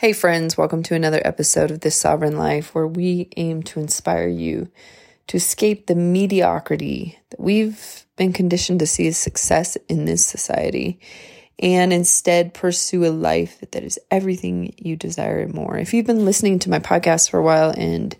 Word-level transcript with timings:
Hey, 0.00 0.12
friends, 0.12 0.56
welcome 0.56 0.84
to 0.84 0.94
another 0.94 1.20
episode 1.24 1.72
of 1.72 1.80
This 1.80 1.96
Sovereign 1.96 2.38
Life 2.38 2.72
where 2.72 2.86
we 2.86 3.30
aim 3.36 3.64
to 3.64 3.80
inspire 3.80 4.28
you 4.28 4.70
to 5.26 5.36
escape 5.36 5.88
the 5.88 5.96
mediocrity 5.96 7.18
that 7.30 7.40
we've 7.40 8.06
been 8.14 8.32
conditioned 8.32 8.78
to 8.78 8.86
see 8.86 9.08
as 9.08 9.16
success 9.16 9.76
in 9.88 10.04
this 10.04 10.24
society 10.24 11.00
and 11.58 11.92
instead 11.92 12.54
pursue 12.54 13.06
a 13.06 13.10
life 13.10 13.58
that 13.72 13.82
is 13.82 13.98
everything 14.08 14.72
you 14.78 14.94
desire 14.94 15.40
and 15.40 15.52
more. 15.52 15.76
If 15.76 15.92
you've 15.92 16.06
been 16.06 16.24
listening 16.24 16.60
to 16.60 16.70
my 16.70 16.78
podcast 16.78 17.30
for 17.30 17.40
a 17.40 17.42
while 17.42 17.74
and 17.76 18.16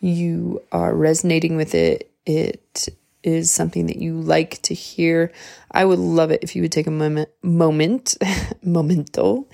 you 0.00 0.60
are 0.72 0.92
resonating 0.92 1.54
with 1.54 1.76
it, 1.76 2.10
it 2.26 2.88
is 3.22 3.50
something 3.50 3.86
that 3.86 3.96
you 3.96 4.20
like 4.20 4.62
to 4.62 4.74
hear, 4.74 5.32
I 5.70 5.84
would 5.84 5.98
love 5.98 6.30
it 6.30 6.42
if 6.42 6.56
you 6.56 6.62
would 6.62 6.72
take 6.72 6.86
a 6.86 6.92
moment, 6.92 7.28
moment, 7.42 8.16
momento, 8.62 9.48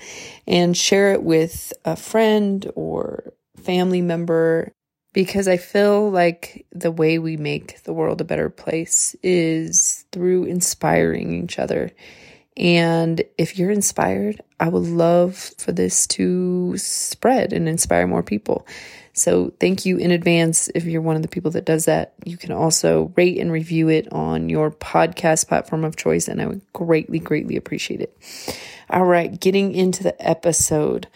and 0.45 0.75
share 0.75 1.13
it 1.13 1.23
with 1.23 1.73
a 1.85 1.95
friend 1.95 2.69
or 2.75 3.33
family 3.57 4.01
member 4.01 4.71
because 5.13 5.47
I 5.47 5.57
feel 5.57 6.11
like 6.11 6.65
the 6.71 6.91
way 6.91 7.17
we 7.17 7.37
make 7.37 7.83
the 7.83 7.93
world 7.93 8.21
a 8.21 8.23
better 8.23 8.49
place 8.49 9.15
is 9.23 10.05
through 10.11 10.45
inspiring 10.45 11.43
each 11.43 11.57
other. 11.57 11.91
And 12.55 13.23
if 13.37 13.57
you're 13.57 13.71
inspired, 13.71 14.41
I 14.59 14.69
would 14.69 14.83
love 14.83 15.35
for 15.57 15.71
this 15.71 16.07
to 16.07 16.77
spread 16.77 17.53
and 17.53 17.67
inspire 17.67 18.07
more 18.07 18.23
people. 18.23 18.67
So 19.17 19.51
thank 19.59 19.83
you 19.83 19.97
in 19.97 20.11
advance 20.11 20.69
if 20.75 20.85
you're 20.85 21.01
one 21.01 21.15
of 21.15 21.23
the 21.23 21.27
people 21.27 21.49
that 21.51 21.65
does 21.65 21.85
that. 21.85 22.13
You 22.23 22.37
can 22.37 22.51
also 22.51 23.11
rate 23.15 23.39
and 23.39 23.51
review 23.51 23.89
it 23.89 24.11
on 24.13 24.47
your 24.47 24.69
podcast 24.69 25.47
platform 25.47 25.83
of 25.83 25.95
choice, 25.95 26.27
and 26.27 26.39
I 26.39 26.45
would 26.45 26.61
greatly, 26.71 27.17
greatly 27.17 27.57
appreciate 27.57 27.99
it. 27.99 28.15
All 28.91 29.05
right, 29.05 29.39
getting 29.39 29.73
into 29.73 30.03
the 30.03 30.15
episode. 30.25 31.07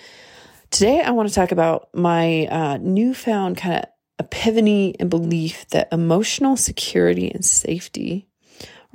Today, 0.71 1.01
I 1.01 1.11
want 1.11 1.29
to 1.29 1.35
talk 1.35 1.51
about 1.51 1.89
my 1.93 2.47
uh, 2.47 2.77
newfound 2.81 3.57
kind 3.57 3.75
of 3.75 3.85
epiphany 4.17 4.95
and 4.99 5.09
belief 5.09 5.67
that 5.69 5.87
emotional 5.91 6.57
security 6.57 7.29
and 7.29 7.45
safety 7.45 8.27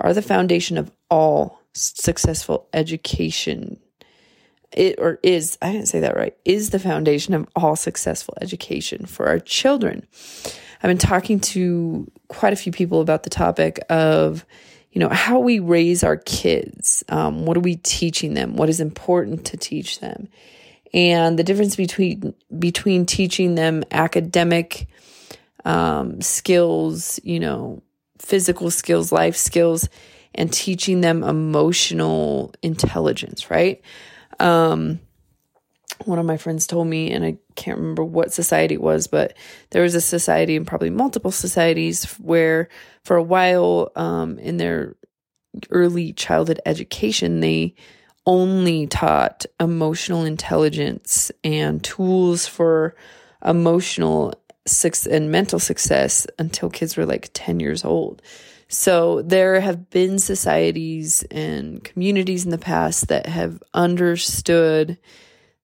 are 0.01 0.13
the 0.13 0.21
foundation 0.21 0.77
of 0.77 0.91
all 1.09 1.61
successful 1.73 2.67
education 2.73 3.79
it 4.71 4.95
or 4.99 5.19
is 5.23 5.57
I 5.61 5.71
didn't 5.71 5.87
say 5.87 6.01
that 6.01 6.15
right 6.15 6.35
is 6.45 6.71
the 6.71 6.79
foundation 6.79 7.33
of 7.33 7.47
all 7.55 7.75
successful 7.75 8.35
education 8.41 9.05
for 9.05 9.27
our 9.27 9.39
children. 9.39 10.05
I've 10.81 10.89
been 10.89 10.97
talking 10.97 11.39
to 11.39 12.09
quite 12.27 12.53
a 12.53 12.57
few 12.57 12.71
people 12.71 13.01
about 13.01 13.23
the 13.23 13.29
topic 13.29 13.79
of 13.89 14.45
you 14.91 14.99
know 14.99 15.09
how 15.09 15.39
we 15.39 15.59
raise 15.59 16.03
our 16.03 16.17
kids. 16.17 17.03
Um, 17.09 17.45
what 17.45 17.57
are 17.57 17.61
we 17.61 17.77
teaching 17.77 18.33
them? 18.33 18.55
What 18.55 18.69
is 18.69 18.79
important 18.79 19.45
to 19.45 19.57
teach 19.57 19.99
them? 19.99 20.27
And 20.93 21.37
the 21.37 21.43
difference 21.43 21.75
between 21.75 22.33
between 22.57 23.05
teaching 23.05 23.55
them 23.55 23.83
academic 23.91 24.87
um, 25.65 26.21
skills, 26.21 27.19
you 27.23 27.39
know, 27.39 27.83
physical 28.19 28.71
skills, 28.71 29.11
life 29.11 29.35
skills, 29.35 29.89
and 30.33 30.51
teaching 30.51 31.01
them 31.01 31.23
emotional 31.23 32.53
intelligence, 32.61 33.49
right? 33.49 33.81
Um, 34.39 34.99
one 36.05 36.19
of 36.19 36.25
my 36.25 36.37
friends 36.37 36.67
told 36.67 36.87
me, 36.87 37.11
and 37.11 37.25
I 37.25 37.37
can't 37.55 37.79
remember 37.79 38.03
what 38.03 38.31
society 38.31 38.75
it 38.75 38.81
was, 38.81 39.07
but 39.07 39.35
there 39.71 39.83
was 39.83 39.95
a 39.95 40.01
society 40.01 40.55
and 40.55 40.67
probably 40.67 40.89
multiple 40.89 41.31
societies 41.31 42.05
where 42.19 42.69
for 43.03 43.17
a 43.17 43.23
while 43.23 43.91
um, 43.95 44.37
in 44.39 44.57
their 44.57 44.95
early 45.69 46.13
childhood 46.13 46.59
education, 46.65 47.39
they 47.39 47.73
only 48.25 48.87
taught 48.87 49.45
emotional 49.59 50.23
intelligence 50.23 51.31
and 51.43 51.83
tools 51.83 52.45
for 52.45 52.95
emotional 53.45 54.33
and 55.09 55.31
mental 55.31 55.59
success 55.59 56.27
until 56.37 56.69
kids 56.69 56.97
were 56.97 57.05
like 57.05 57.29
10 57.33 57.61
years 57.61 57.85
old. 57.85 58.21
So 58.69 59.21
there 59.21 59.59
have 59.61 59.89
been 59.89 60.19
societies 60.19 61.23
and 61.31 61.83
communities 61.83 62.45
in 62.45 62.51
the 62.51 62.57
past 62.57 63.07
that 63.07 63.25
have 63.27 63.63
understood 63.73 64.97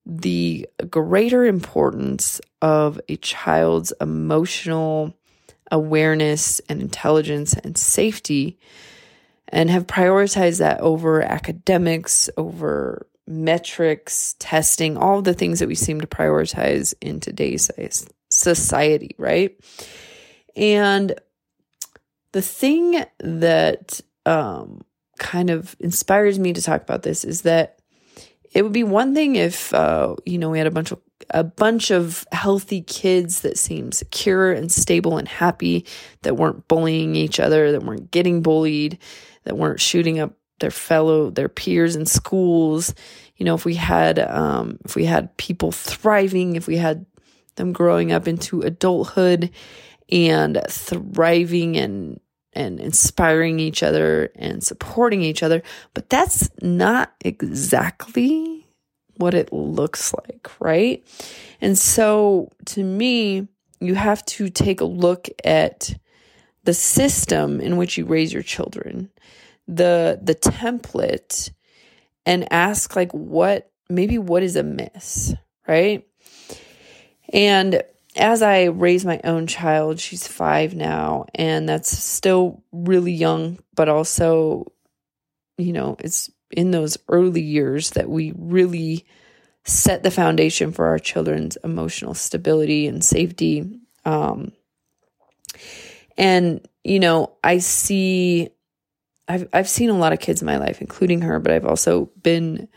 the 0.06 0.68
greater 0.90 1.44
importance 1.44 2.40
of 2.62 3.00
a 3.08 3.16
child's 3.16 3.92
emotional 4.00 5.14
awareness 5.70 6.60
and 6.68 6.80
intelligence 6.80 7.54
and 7.54 7.76
safety 7.76 8.58
and 9.48 9.70
have 9.70 9.86
prioritized 9.86 10.58
that 10.58 10.80
over 10.80 11.22
academics, 11.22 12.28
over 12.36 13.06
metrics, 13.26 14.34
testing, 14.38 14.96
all 14.96 15.22
the 15.22 15.34
things 15.34 15.58
that 15.58 15.68
we 15.68 15.74
seem 15.74 16.00
to 16.00 16.06
prioritize 16.06 16.94
in 17.00 17.20
today's 17.20 17.70
society, 18.28 19.14
right? 19.18 19.56
And 20.56 21.14
the 22.34 22.42
thing 22.42 23.04
that 23.20 24.00
um, 24.26 24.80
kind 25.20 25.50
of 25.50 25.76
inspires 25.78 26.36
me 26.36 26.52
to 26.52 26.60
talk 26.60 26.82
about 26.82 27.04
this 27.04 27.24
is 27.24 27.42
that 27.42 27.78
it 28.52 28.62
would 28.62 28.72
be 28.72 28.82
one 28.82 29.14
thing 29.14 29.36
if 29.36 29.72
uh, 29.72 30.16
you 30.26 30.36
know 30.36 30.50
we 30.50 30.58
had 30.58 30.66
a 30.66 30.72
bunch 30.72 30.90
of 30.90 31.00
a 31.30 31.44
bunch 31.44 31.92
of 31.92 32.26
healthy 32.32 32.82
kids 32.82 33.42
that 33.42 33.56
seemed 33.56 33.94
secure 33.94 34.50
and 34.52 34.72
stable 34.72 35.16
and 35.16 35.28
happy 35.28 35.86
that 36.22 36.36
weren't 36.36 36.66
bullying 36.66 37.14
each 37.14 37.38
other 37.38 37.70
that 37.70 37.84
weren't 37.84 38.10
getting 38.10 38.42
bullied 38.42 38.98
that 39.44 39.56
weren't 39.56 39.80
shooting 39.80 40.18
up 40.18 40.32
their 40.58 40.72
fellow 40.72 41.30
their 41.30 41.48
peers 41.48 41.94
in 41.94 42.04
schools. 42.04 42.96
You 43.36 43.46
know 43.46 43.54
if 43.54 43.64
we 43.64 43.76
had 43.76 44.18
um, 44.18 44.80
if 44.84 44.96
we 44.96 45.04
had 45.04 45.36
people 45.36 45.70
thriving 45.70 46.56
if 46.56 46.66
we 46.66 46.78
had 46.78 47.06
them 47.54 47.72
growing 47.72 48.10
up 48.10 48.26
into 48.26 48.62
adulthood 48.62 49.50
and 50.10 50.60
thriving 50.68 51.76
and 51.76 52.18
and 52.54 52.80
inspiring 52.80 53.60
each 53.60 53.82
other 53.82 54.30
and 54.36 54.62
supporting 54.62 55.22
each 55.22 55.42
other. 55.42 55.62
But 55.92 56.10
that's 56.10 56.48
not 56.62 57.12
exactly 57.20 58.66
what 59.16 59.34
it 59.34 59.52
looks 59.52 60.12
like, 60.14 60.50
right? 60.60 61.04
And 61.60 61.78
so 61.78 62.50
to 62.66 62.82
me, 62.82 63.48
you 63.80 63.94
have 63.94 64.24
to 64.26 64.48
take 64.50 64.80
a 64.80 64.86
look 64.86 65.28
at 65.44 65.94
the 66.64 66.74
system 66.74 67.60
in 67.60 67.76
which 67.76 67.98
you 67.98 68.06
raise 68.06 68.32
your 68.32 68.42
children, 68.42 69.10
the 69.68 70.18
the 70.22 70.34
template 70.34 71.50
and 72.26 72.50
ask 72.52 72.96
like 72.96 73.12
what 73.12 73.70
maybe 73.88 74.18
what 74.18 74.42
is 74.42 74.56
amiss, 74.56 75.34
right? 75.68 76.06
And 77.32 77.82
as 78.16 78.42
I 78.42 78.64
raise 78.64 79.04
my 79.04 79.20
own 79.24 79.46
child, 79.46 79.98
she's 80.00 80.26
five 80.26 80.74
now, 80.74 81.26
and 81.34 81.68
that's 81.68 81.96
still 81.96 82.62
really 82.72 83.12
young, 83.12 83.58
but 83.74 83.88
also, 83.88 84.72
you 85.58 85.72
know, 85.72 85.96
it's 85.98 86.30
in 86.50 86.70
those 86.70 86.96
early 87.08 87.42
years 87.42 87.90
that 87.90 88.08
we 88.08 88.32
really 88.36 89.04
set 89.64 90.02
the 90.02 90.10
foundation 90.10 90.72
for 90.72 90.86
our 90.86 90.98
children's 90.98 91.56
emotional 91.64 92.14
stability 92.14 92.86
and 92.86 93.04
safety. 93.04 93.80
Um, 94.04 94.52
and, 96.16 96.66
you 96.84 97.00
know, 97.00 97.32
I 97.42 97.58
see, 97.58 98.50
I've, 99.26 99.48
I've 99.52 99.68
seen 99.68 99.90
a 99.90 99.98
lot 99.98 100.12
of 100.12 100.20
kids 100.20 100.42
in 100.42 100.46
my 100.46 100.58
life, 100.58 100.80
including 100.80 101.22
her, 101.22 101.40
but 101.40 101.52
I've 101.52 101.66
also 101.66 102.10
been 102.22 102.68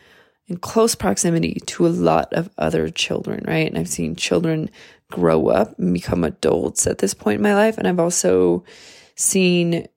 in 0.48 0.58
close 0.58 0.96
proximity 0.96 1.60
to 1.66 1.86
a 1.86 1.90
lot 1.90 2.34
of 2.34 2.50
other 2.58 2.90
children, 2.90 3.44
right? 3.46 3.68
And 3.68 3.78
I've 3.78 3.90
seen 3.90 4.16
children 4.16 4.70
grow 5.12 5.48
up 5.48 5.78
and 5.80 5.94
become 5.94 6.24
adults 6.24 6.88
at 6.88 6.98
this 6.98 7.14
point 7.14 7.38
in 7.38 7.44
my 7.44 7.56
life. 7.56 7.78
And 7.78 7.88
I've 7.88 8.00
also 8.00 8.64
seen, 9.16 9.88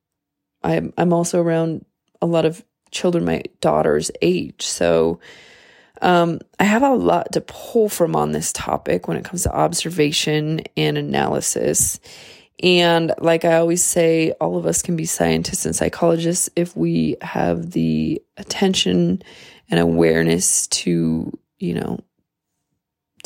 I'm, 0.62 0.92
I'm 0.96 1.12
also 1.12 1.40
around 1.40 1.84
a 2.22 2.26
lot 2.26 2.44
of 2.44 2.64
children 2.90 3.24
my 3.24 3.42
daughter's 3.60 4.10
age. 4.22 4.66
So, 4.66 5.20
um, 6.02 6.40
I 6.58 6.64
have 6.64 6.82
a 6.82 6.94
lot 6.94 7.32
to 7.32 7.42
pull 7.42 7.88
from 7.88 8.16
on 8.16 8.32
this 8.32 8.52
topic 8.52 9.06
when 9.06 9.16
it 9.16 9.24
comes 9.24 9.42
to 9.42 9.54
observation 9.54 10.62
and 10.76 10.96
analysis. 10.96 12.00
And 12.62 13.12
like 13.18 13.44
I 13.44 13.56
always 13.56 13.82
say, 13.82 14.32
all 14.40 14.56
of 14.56 14.66
us 14.66 14.82
can 14.82 14.96
be 14.96 15.04
scientists 15.04 15.66
and 15.66 15.74
psychologists 15.74 16.48
if 16.56 16.76
we 16.76 17.16
have 17.22 17.72
the 17.72 18.22
attention 18.36 19.22
and 19.70 19.80
awareness 19.80 20.66
to, 20.68 21.30
you 21.58 21.74
know, 21.74 22.00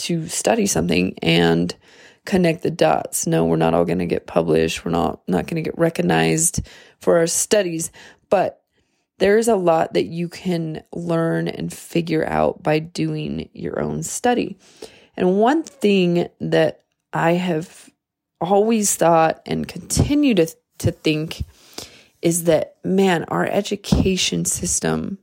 to 0.04 0.28
study 0.28 0.66
something 0.66 1.18
and 1.22 1.74
connect 2.24 2.62
the 2.62 2.70
dots. 2.70 3.26
No, 3.26 3.44
we're 3.44 3.56
not 3.56 3.74
all 3.74 3.84
going 3.84 3.98
to 3.98 4.06
get 4.06 4.26
published. 4.26 4.84
We're 4.84 4.90
not 4.90 5.20
not 5.28 5.46
going 5.46 5.62
to 5.62 5.68
get 5.68 5.78
recognized 5.78 6.66
for 7.00 7.18
our 7.18 7.26
studies, 7.26 7.90
but 8.30 8.62
there's 9.18 9.48
a 9.48 9.56
lot 9.56 9.94
that 9.94 10.06
you 10.06 10.28
can 10.28 10.82
learn 10.92 11.48
and 11.48 11.72
figure 11.72 12.26
out 12.26 12.62
by 12.62 12.78
doing 12.78 13.48
your 13.52 13.80
own 13.80 14.02
study. 14.02 14.56
And 15.16 15.38
one 15.38 15.62
thing 15.62 16.28
that 16.40 16.82
I 17.12 17.32
have 17.32 17.90
always 18.40 18.96
thought 18.96 19.40
and 19.46 19.68
continue 19.68 20.34
to 20.34 20.46
to 20.78 20.90
think 20.90 21.44
is 22.20 22.44
that 22.44 22.76
man, 22.82 23.24
our 23.28 23.46
education 23.46 24.44
system 24.44 25.18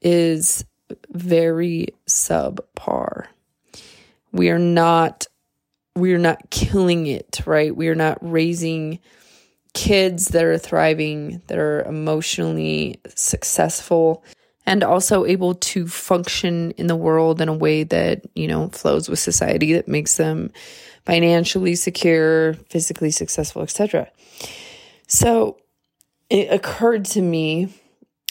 is 0.00 0.64
very 1.10 1.88
subpar. 2.08 3.26
We 4.32 4.50
are 4.50 4.58
not 4.58 5.26
we 5.94 6.12
are 6.12 6.18
not 6.18 6.50
killing 6.50 7.06
it, 7.06 7.40
right? 7.46 7.74
We 7.74 7.88
are 7.88 7.94
not 7.94 8.18
raising 8.20 8.98
kids 9.72 10.28
that 10.28 10.44
are 10.44 10.58
thriving, 10.58 11.40
that 11.46 11.58
are 11.58 11.82
emotionally 11.84 13.00
successful 13.14 14.22
and 14.66 14.82
also 14.82 15.24
able 15.24 15.54
to 15.54 15.86
function 15.86 16.72
in 16.72 16.88
the 16.88 16.96
world 16.96 17.40
in 17.40 17.48
a 17.48 17.54
way 17.54 17.84
that, 17.84 18.22
you 18.34 18.48
know, 18.48 18.68
flows 18.70 19.08
with 19.08 19.18
society 19.18 19.74
that 19.74 19.86
makes 19.86 20.16
them 20.16 20.50
financially 21.04 21.76
secure, 21.76 22.54
physically 22.68 23.12
successful, 23.12 23.62
etc. 23.62 24.10
So 25.06 25.58
it 26.28 26.52
occurred 26.52 27.04
to 27.06 27.22
me 27.22 27.72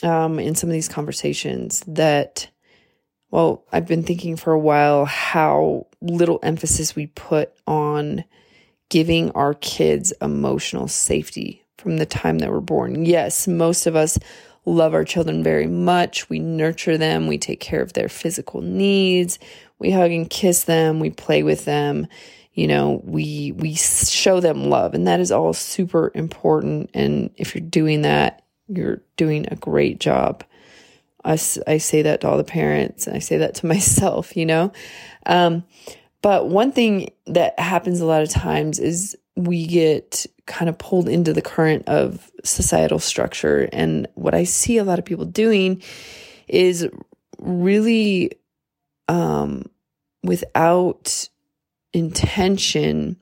um, 0.02 0.38
in 0.38 0.54
some 0.54 0.68
of 0.68 0.74
these 0.74 0.90
conversations 0.90 1.82
that, 1.86 2.48
well, 3.30 3.64
I've 3.72 3.86
been 3.86 4.02
thinking 4.02 4.36
for 4.36 4.52
a 4.52 4.58
while 4.58 5.04
how 5.04 5.86
little 6.00 6.38
emphasis 6.42 6.94
we 6.94 7.06
put 7.08 7.52
on 7.66 8.24
giving 8.88 9.30
our 9.32 9.54
kids 9.54 10.12
emotional 10.22 10.88
safety 10.88 11.64
from 11.76 11.96
the 11.96 12.06
time 12.06 12.38
that 12.38 12.50
we're 12.50 12.60
born. 12.60 13.04
Yes, 13.04 13.48
most 13.48 13.86
of 13.86 13.96
us 13.96 14.18
love 14.64 14.94
our 14.94 15.04
children 15.04 15.42
very 15.42 15.66
much. 15.66 16.28
We 16.28 16.38
nurture 16.38 16.98
them, 16.98 17.26
we 17.26 17.38
take 17.38 17.60
care 17.60 17.82
of 17.82 17.92
their 17.92 18.08
physical 18.08 18.60
needs, 18.60 19.38
we 19.78 19.90
hug 19.90 20.10
and 20.10 20.28
kiss 20.28 20.64
them, 20.64 21.00
we 21.00 21.10
play 21.10 21.42
with 21.42 21.64
them. 21.64 22.06
You 22.54 22.68
know, 22.68 23.02
we 23.04 23.52
we 23.52 23.74
show 23.74 24.40
them 24.40 24.70
love 24.70 24.94
and 24.94 25.06
that 25.06 25.20
is 25.20 25.30
all 25.30 25.52
super 25.52 26.10
important 26.14 26.90
and 26.94 27.30
if 27.36 27.54
you're 27.54 27.62
doing 27.62 28.02
that, 28.02 28.42
you're 28.68 29.02
doing 29.16 29.46
a 29.50 29.56
great 29.56 30.00
job. 30.00 30.42
I, 31.26 31.38
I 31.66 31.78
say 31.78 32.02
that 32.02 32.20
to 32.20 32.28
all 32.28 32.36
the 32.36 32.44
parents 32.44 33.06
and 33.06 33.16
I 33.16 33.18
say 33.18 33.38
that 33.38 33.56
to 33.56 33.66
myself, 33.74 34.36
you 34.36 34.46
know. 34.46 34.72
Um, 35.26 35.64
but 36.22 36.48
one 36.48 36.72
thing 36.72 37.10
that 37.26 37.58
happens 37.58 38.00
a 38.00 38.06
lot 38.06 38.22
of 38.22 38.30
times 38.30 38.78
is 38.78 39.16
we 39.36 39.66
get 39.66 40.26
kind 40.46 40.68
of 40.68 40.78
pulled 40.78 41.08
into 41.08 41.32
the 41.32 41.42
current 41.42 41.86
of 41.88 42.30
societal 42.42 42.98
structure. 42.98 43.68
And 43.72 44.08
what 44.14 44.34
I 44.34 44.44
see 44.44 44.78
a 44.78 44.84
lot 44.84 44.98
of 44.98 45.04
people 45.04 45.24
doing 45.24 45.82
is 46.48 46.88
really 47.38 48.32
um, 49.08 49.66
without 50.22 51.28
intention, 51.92 53.16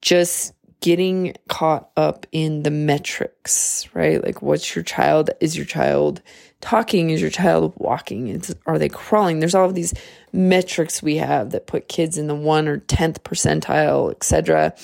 just 0.00 0.54
getting 0.80 1.34
caught 1.48 1.90
up 1.96 2.26
in 2.32 2.64
the 2.64 2.70
metrics, 2.70 3.88
right? 3.94 4.22
Like, 4.22 4.42
what's 4.42 4.74
your 4.74 4.82
child? 4.82 5.30
Is 5.40 5.56
your 5.56 5.66
child 5.66 6.22
talking? 6.62 7.10
Is 7.10 7.20
your 7.20 7.30
child 7.30 7.74
walking? 7.76 8.28
Is, 8.28 8.56
are 8.66 8.78
they 8.78 8.88
crawling? 8.88 9.40
There's 9.40 9.54
all 9.54 9.66
of 9.66 9.74
these 9.74 9.92
metrics 10.32 11.02
we 11.02 11.16
have 11.16 11.50
that 11.50 11.66
put 11.66 11.88
kids 11.88 12.16
in 12.16 12.28
the 12.28 12.34
one 12.34 12.66
or 12.66 12.78
10th 12.78 13.18
percentile, 13.18 14.10
etc. 14.10 14.74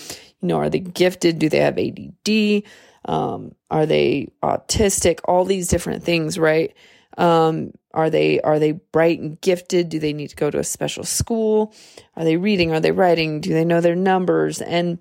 You 0.41 0.49
know, 0.49 0.59
are 0.59 0.69
they 0.69 0.81
gifted? 0.81 1.39
Do 1.39 1.49
they 1.49 1.61
have 1.61 1.79
ADD? 1.79 2.65
Um, 3.07 3.55
are 3.71 3.87
they 3.87 4.31
autistic? 4.43 5.21
All 5.25 5.47
these 5.47 5.69
different 5.69 6.05
things, 6.05 6.39
right? 6.39 6.75
Um, 7.17 7.73
are 7.95 8.11
they 8.11 8.41
are 8.43 8.59
they 8.59 8.73
bright 8.73 9.19
and 9.19 9.41
gifted? 9.41 9.89
Do 9.89 9.99
they 9.99 10.13
need 10.13 10.29
to 10.29 10.37
go 10.37 10.51
to 10.51 10.59
a 10.59 10.65
special 10.65 11.05
school? 11.05 11.75
Are 12.17 12.25
they 12.25 12.37
reading? 12.37 12.73
Are 12.73 12.81
they 12.81 12.93
writing? 12.93 13.41
Do 13.41 13.55
they 13.55 13.65
know 13.65 13.81
their 13.81 13.97
numbers? 13.97 14.61
And 14.61 14.99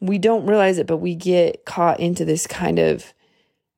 we 0.00 0.18
don't 0.18 0.46
realize 0.46 0.78
it, 0.78 0.86
but 0.86 0.98
we 0.98 1.14
get 1.14 1.64
caught 1.64 2.00
into 2.00 2.24
this 2.24 2.46
kind 2.46 2.78
of 2.78 3.12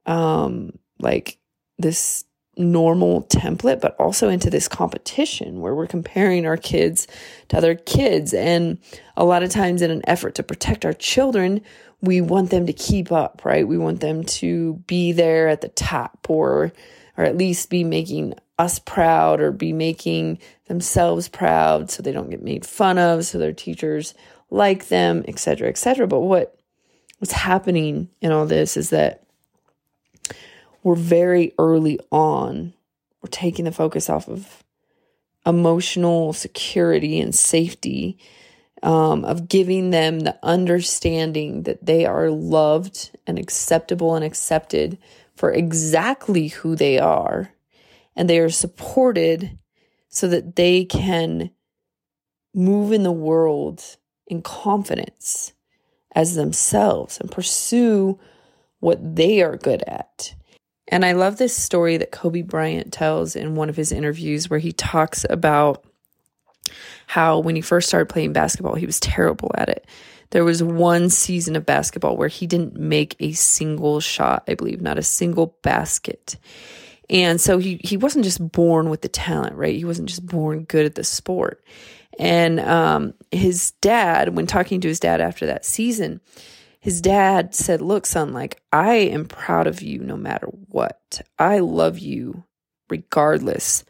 um 0.06 0.72
like 0.98 1.38
this 1.78 2.24
normal 2.60 3.22
template, 3.24 3.80
but 3.80 3.96
also 3.98 4.28
into 4.28 4.50
this 4.50 4.68
competition 4.68 5.60
where 5.60 5.74
we're 5.74 5.86
comparing 5.86 6.46
our 6.46 6.56
kids 6.56 7.06
to 7.48 7.56
other 7.56 7.74
kids. 7.74 8.32
And 8.32 8.78
a 9.16 9.24
lot 9.24 9.42
of 9.42 9.50
times, 9.50 9.82
in 9.82 9.90
an 9.90 10.02
effort 10.06 10.34
to 10.36 10.42
protect 10.42 10.84
our 10.84 10.92
children, 10.92 11.62
we 12.00 12.20
want 12.20 12.50
them 12.50 12.66
to 12.66 12.72
keep 12.72 13.12
up, 13.12 13.42
right? 13.44 13.66
We 13.66 13.78
want 13.78 14.00
them 14.00 14.24
to 14.24 14.74
be 14.86 15.12
there 15.12 15.48
at 15.48 15.60
the 15.60 15.68
top 15.68 16.28
or 16.28 16.72
or 17.16 17.24
at 17.24 17.36
least 17.36 17.68
be 17.68 17.84
making 17.84 18.32
us 18.58 18.78
proud 18.78 19.40
or 19.40 19.52
be 19.52 19.72
making 19.72 20.38
themselves 20.66 21.28
proud 21.28 21.90
so 21.90 22.02
they 22.02 22.12
don't 22.12 22.30
get 22.30 22.42
made 22.42 22.64
fun 22.64 22.98
of, 22.98 23.24
so 23.24 23.36
their 23.36 23.52
teachers 23.52 24.14
like 24.48 24.88
them, 24.88 25.24
etc., 25.26 25.68
etc. 25.68 26.06
But 26.06 26.20
what 26.20 26.56
what's 27.18 27.32
happening 27.32 28.08
in 28.20 28.32
all 28.32 28.46
this 28.46 28.76
is 28.76 28.90
that 28.90 29.24
we're 30.82 30.94
very 30.94 31.52
early 31.58 31.98
on, 32.10 32.72
we're 33.22 33.30
taking 33.30 33.64
the 33.64 33.72
focus 33.72 34.08
off 34.08 34.28
of 34.28 34.64
emotional 35.46 36.32
security 36.32 37.20
and 37.20 37.34
safety, 37.34 38.18
um, 38.82 39.24
of 39.24 39.48
giving 39.48 39.90
them 39.90 40.20
the 40.20 40.38
understanding 40.42 41.64
that 41.64 41.84
they 41.84 42.06
are 42.06 42.30
loved 42.30 43.10
and 43.26 43.38
acceptable 43.38 44.14
and 44.14 44.24
accepted 44.24 44.98
for 45.36 45.52
exactly 45.52 46.48
who 46.48 46.74
they 46.76 46.98
are, 46.98 47.52
and 48.16 48.28
they 48.28 48.38
are 48.38 48.50
supported 48.50 49.58
so 50.08 50.28
that 50.28 50.56
they 50.56 50.84
can 50.84 51.50
move 52.54 52.92
in 52.92 53.02
the 53.02 53.12
world 53.12 53.96
in 54.26 54.42
confidence 54.42 55.52
as 56.14 56.34
themselves 56.34 57.18
and 57.20 57.30
pursue 57.30 58.18
what 58.80 59.16
they 59.16 59.40
are 59.40 59.56
good 59.56 59.82
at 59.86 60.34
and 60.90 61.04
I 61.04 61.12
love 61.12 61.38
this 61.38 61.56
story 61.56 61.96
that 61.96 62.10
Kobe 62.10 62.42
Bryant 62.42 62.92
tells 62.92 63.36
in 63.36 63.54
one 63.54 63.68
of 63.68 63.76
his 63.76 63.92
interviews 63.92 64.50
where 64.50 64.58
he 64.58 64.72
talks 64.72 65.24
about 65.30 65.84
how 67.06 67.38
when 67.38 67.56
he 67.56 67.62
first 67.62 67.88
started 67.88 68.08
playing 68.08 68.32
basketball, 68.32 68.74
he 68.74 68.86
was 68.86 69.00
terrible 69.00 69.50
at 69.54 69.68
it. 69.68 69.86
There 70.30 70.44
was 70.44 70.62
one 70.62 71.10
season 71.10 71.56
of 71.56 71.66
basketball 71.66 72.16
where 72.16 72.28
he 72.28 72.46
didn't 72.46 72.76
make 72.76 73.16
a 73.18 73.32
single 73.32 74.00
shot, 74.00 74.44
I 74.46 74.54
believe, 74.54 74.80
not 74.80 74.98
a 74.98 75.02
single 75.02 75.56
basket. 75.62 76.36
And 77.08 77.40
so 77.40 77.58
he 77.58 77.80
he 77.82 77.96
wasn't 77.96 78.24
just 78.24 78.52
born 78.52 78.90
with 78.90 79.02
the 79.02 79.08
talent, 79.08 79.56
right? 79.56 79.74
He 79.74 79.84
wasn't 79.84 80.08
just 80.08 80.24
born 80.24 80.64
good 80.64 80.86
at 80.86 80.94
the 80.94 81.02
sport. 81.02 81.64
And 82.18 82.60
um, 82.60 83.14
his 83.32 83.72
dad, 83.80 84.36
when 84.36 84.46
talking 84.46 84.80
to 84.80 84.88
his 84.88 85.00
dad 85.00 85.20
after 85.20 85.46
that 85.46 85.64
season, 85.64 86.20
his 86.80 87.02
dad 87.02 87.54
said, 87.54 87.82
Look, 87.82 88.06
son, 88.06 88.32
like, 88.32 88.60
I 88.72 88.94
am 88.94 89.26
proud 89.26 89.66
of 89.66 89.82
you 89.82 90.00
no 90.00 90.16
matter 90.16 90.46
what. 90.68 91.20
I 91.38 91.58
love 91.58 91.98
you 91.98 92.44
regardless 92.88 93.84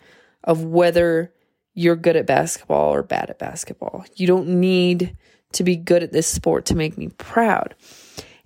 of 0.44 0.64
whether 0.64 1.32
you're 1.72 1.96
good 1.96 2.16
at 2.16 2.26
basketball 2.26 2.92
or 2.92 3.02
bad 3.02 3.30
at 3.30 3.38
basketball. 3.38 4.04
You 4.16 4.26
don't 4.26 4.48
need 4.48 5.16
to 5.52 5.64
be 5.64 5.76
good 5.76 6.02
at 6.02 6.12
this 6.12 6.26
sport 6.26 6.66
to 6.66 6.76
make 6.76 6.98
me 6.98 7.08
proud. 7.16 7.74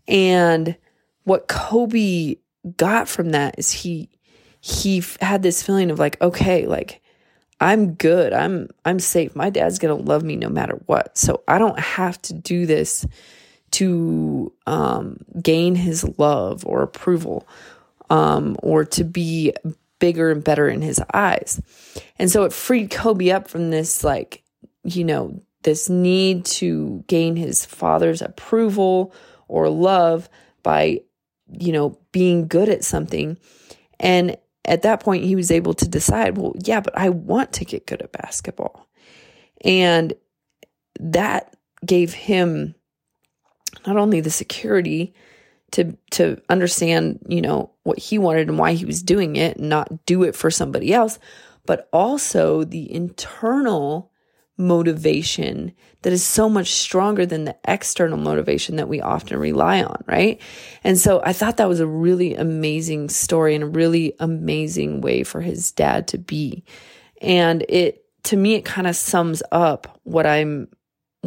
And 0.07 0.77
what 1.25 1.49
Kobe 1.49 2.37
got 2.77 3.09
from 3.09 3.31
that 3.31 3.59
is 3.59 3.71
he 3.71 4.11
he 4.61 5.03
had 5.21 5.43
this 5.43 5.63
feeling 5.63 5.91
of 5.91 5.99
like 5.99 6.21
okay 6.23 6.67
like 6.67 7.03
I'm 7.61 7.95
good. 7.95 8.33
I'm 8.33 8.69
I'm 8.85 8.99
safe. 8.99 9.35
My 9.35 9.49
dad's 9.49 9.79
going 9.79 9.97
to 9.97 10.11
love 10.11 10.23
me 10.23 10.37
no 10.37 10.49
matter 10.49 10.81
what. 10.87 11.17
So 11.17 11.43
I 11.49 11.59
don't 11.59 11.79
have 11.79 12.21
to 12.23 12.35
do 12.35 12.67
this 12.67 13.07
to 13.75 14.53
um, 14.67 15.19
gain 15.41 15.75
his 15.75 16.05
love 16.19 16.65
or 16.67 16.83
approval 16.83 17.47
um, 18.11 18.57
or 18.63 18.85
to 18.85 19.05
be 19.05 19.53
bigger 19.99 20.31
and 20.31 20.45
better 20.45 20.69
in 20.69 20.83
his 20.83 21.01
eyes. 21.13 21.61
And 22.19 22.31
so 22.31 22.45
it 22.45 22.53
freed 22.53 22.91
Kobe 22.91 23.31
up 23.31 23.49
from 23.49 23.71
this, 23.71 24.05
like, 24.05 24.43
you 24.83 25.05
know, 25.05 25.41
this 25.63 25.89
need 25.89 26.45
to 26.45 27.05
gain 27.07 27.37
his 27.37 27.65
father's 27.65 28.21
approval 28.21 29.15
or 29.49 29.69
love 29.69 30.29
by, 30.63 31.01
you 31.51 31.73
know, 31.73 31.99
being 32.13 32.49
good 32.49 32.69
at 32.69 32.85
something. 32.85 33.39
And 33.99 34.37
at 34.65 34.83
that 34.83 35.01
point, 35.01 35.25
he 35.25 35.37
was 35.37 35.51
able 35.51 35.75
to 35.75 35.89
decide, 35.89 36.37
well, 36.37 36.55
yeah, 36.65 36.81
but 36.81 36.97
I 36.97 37.09
want 37.09 37.53
to 37.55 37.65
get 37.65 37.87
good 37.87 38.03
at 38.03 38.13
basketball. 38.13 38.89
And 39.65 40.15
that 41.01 41.57
gave 41.85 42.13
him 42.13 42.75
not 43.87 43.97
only 43.97 44.21
the 44.21 44.31
security 44.31 45.15
to 45.73 45.97
to 46.13 46.41
understand, 46.49 47.19
you 47.29 47.41
know, 47.41 47.71
what 47.83 47.99
he 47.99 48.19
wanted 48.19 48.49
and 48.49 48.59
why 48.59 48.75
he 48.75 48.85
was 48.85 49.03
doing 49.03 49.37
it 49.37 49.57
and 49.57 49.69
not 49.69 50.07
do 50.07 50.23
it 50.23 50.35
for 50.35 50.51
somebody 50.51 50.93
else, 50.93 51.19
but 51.67 51.89
also 51.93 52.65
the 52.65 52.93
internal 52.93 54.11
motivation 54.57 55.73
that 56.03 56.13
is 56.13 56.25
so 56.25 56.49
much 56.49 56.75
stronger 56.75 57.27
than 57.27 57.45
the 57.45 57.57
external 57.67 58.19
motivation 58.19 58.77
that 58.77 58.89
we 58.89 59.01
often 59.01 59.37
rely 59.37 59.83
on, 59.83 60.05
right? 60.07 60.41
And 60.85 60.97
so 60.97 61.21
I 61.25 61.33
thought 61.33 61.57
that 61.57 61.69
was 61.69 61.81
a 61.81 61.87
really 61.87 62.35
amazing 62.35 63.09
story 63.09 63.55
and 63.55 63.65
a 63.65 63.69
really 63.69 64.15
amazing 64.21 65.01
way 65.01 65.25
for 65.25 65.41
his 65.41 65.73
dad 65.73 66.07
to 66.09 66.19
be. 66.19 66.65
And 67.21 67.65
it 67.69 68.05
to 68.25 68.37
me 68.37 68.55
it 68.55 68.65
kind 68.65 68.87
of 68.87 68.97
sums 68.97 69.43
up 69.51 70.01
what 70.05 70.27
I'm 70.27 70.69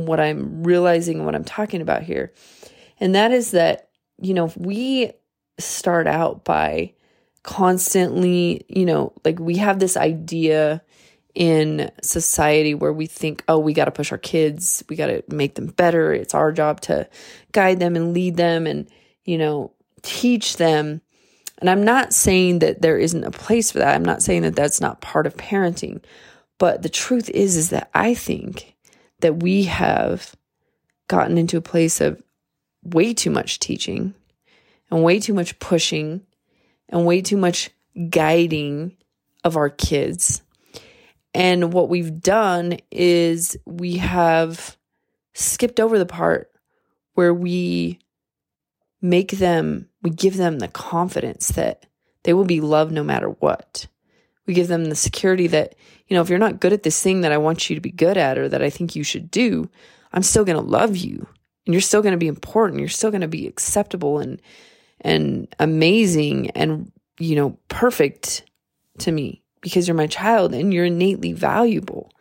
what 0.06 0.20
I'm 0.20 0.64
realizing, 0.64 1.26
what 1.26 1.36
I'm 1.36 1.44
talking 1.44 1.82
about 1.82 2.04
here. 2.04 2.34
And 3.00 3.16
that 3.16 3.32
is 3.32 3.52
that, 3.52 3.90
you 4.20 4.34
know, 4.34 4.46
if 4.46 4.58
we 4.58 5.12
start 5.60 6.08
out 6.08 6.46
by 6.46 6.94
constantly, 7.44 8.66
you 8.68 8.86
know, 8.86 9.14
like 9.24 9.40
we 9.40 9.58
have 9.58 9.80
this 9.80 9.98
idea 9.98 10.82
in 11.34 11.92
society 12.02 12.74
where 12.74 12.94
we 12.94 13.06
think, 13.06 13.44
oh, 13.48 13.60
we 13.60 13.74
got 13.74 13.86
to 13.86 13.92
push 13.92 14.12
our 14.12 14.18
kids, 14.18 14.84
we 14.90 14.96
got 14.96 15.08
to 15.08 15.24
make 15.30 15.56
them 15.56 15.68
better. 15.68 16.12
It's 16.12 16.34
our 16.34 16.52
job 16.52 16.82
to 16.82 17.08
guide 17.52 17.80
them 17.80 17.96
and 17.96 18.14
lead 18.14 18.38
them 18.38 18.66
and, 18.66 18.90
you 19.24 19.38
know, 19.38 19.72
teach 20.02 20.58
them. 20.58 21.02
And 21.60 21.70
I'm 21.70 21.84
not 21.84 22.14
saying 22.14 22.60
that 22.60 22.82
there 22.82 22.98
isn't 22.98 23.24
a 23.24 23.32
place 23.32 23.72
for 23.72 23.80
that. 23.80 23.96
I'm 23.96 24.06
not 24.06 24.22
saying 24.22 24.44
that 24.44 24.56
that's 24.56 24.82
not 24.82 25.02
part 25.02 25.28
of 25.28 25.38
parenting. 25.38 26.04
But 26.60 26.82
the 26.82 26.90
truth 26.90 27.30
is, 27.30 27.56
is 27.56 27.70
that 27.70 27.90
I 27.94 28.14
think 28.14 28.76
that 29.22 29.42
we 29.42 29.64
have 29.64 30.36
gotten 31.08 31.38
into 31.38 31.58
a 31.58 31.62
place 31.62 32.02
of 32.02 32.22
way 32.84 33.14
too 33.14 33.32
much 33.32 33.60
teaching 33.60 34.14
and 34.90 35.04
way 35.04 35.20
too 35.20 35.34
much 35.34 35.58
pushing 35.60 36.22
and 36.90 37.06
way 37.06 37.22
too 37.22 37.38
much 37.38 37.70
guiding 38.10 38.96
of 39.44 39.58
our 39.58 39.70
kids. 39.70 40.42
And 41.34 41.74
what 41.74 41.90
we've 41.90 42.22
done 42.22 42.78
is 42.92 43.58
we 43.66 43.98
have 43.98 44.78
skipped 45.34 45.80
over 45.80 45.98
the 45.98 46.06
part 46.06 46.52
where 47.14 47.34
we 47.34 48.00
make 49.02 49.32
them, 49.32 49.90
we 50.02 50.10
give 50.10 50.38
them 50.38 50.60
the 50.60 50.68
confidence 50.68 51.50
that 51.50 51.86
they 52.24 52.34
will 52.34 52.46
be 52.46 52.62
loved 52.62 52.92
no 52.92 53.04
matter 53.04 53.30
what. 53.30 53.88
We 54.48 54.54
give 54.54 54.68
them 54.70 54.86
the 54.86 54.96
security 54.96 55.48
that, 55.48 55.76
you 56.08 56.16
know, 56.16 56.22
if 56.22 56.30
you're 56.30 56.40
not 56.40 56.60
good 56.60 56.74
at 56.74 56.84
this 56.84 57.02
thing 57.02 57.22
that 57.22 57.32
I 57.32 57.38
want 57.38 57.70
you 57.70 57.76
to 57.76 57.82
be 57.82 57.92
good 57.92 58.18
at 58.18 58.38
or 58.38 58.50
that 58.50 58.64
I 58.64 58.70
think 58.70 58.96
you 58.96 59.04
should 59.04 59.30
do, 59.30 59.70
I'm 60.14 60.24
still 60.24 60.46
going 60.46 60.58
to 60.58 60.64
love 60.64 60.98
you 60.98 61.28
and 61.66 61.74
you're 61.74 61.82
still 61.82 62.02
going 62.02 62.14
to 62.14 62.18
be 62.18 62.28
important. 62.28 62.80
You're 62.80 62.90
still 62.90 63.12
going 63.12 63.22
to 63.22 63.28
be 63.28 63.46
acceptable 63.46 64.20
and, 64.20 64.42
and 65.02 65.54
amazing 65.60 66.50
and, 66.52 66.92
you 67.20 67.36
know, 67.36 67.58
perfect 67.68 68.44
to 69.00 69.12
me 69.12 69.44
because 69.62 69.88
you're 69.88 69.96
my 69.96 70.08
child 70.08 70.54
and 70.54 70.74
you're 70.74 70.86
innately 70.86 71.34
valuable. 71.34 72.12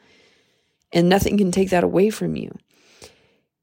And 0.92 1.08
nothing 1.08 1.38
can 1.38 1.52
take 1.52 1.70
that 1.70 1.84
away 1.84 2.10
from 2.10 2.36
you. 2.36 2.50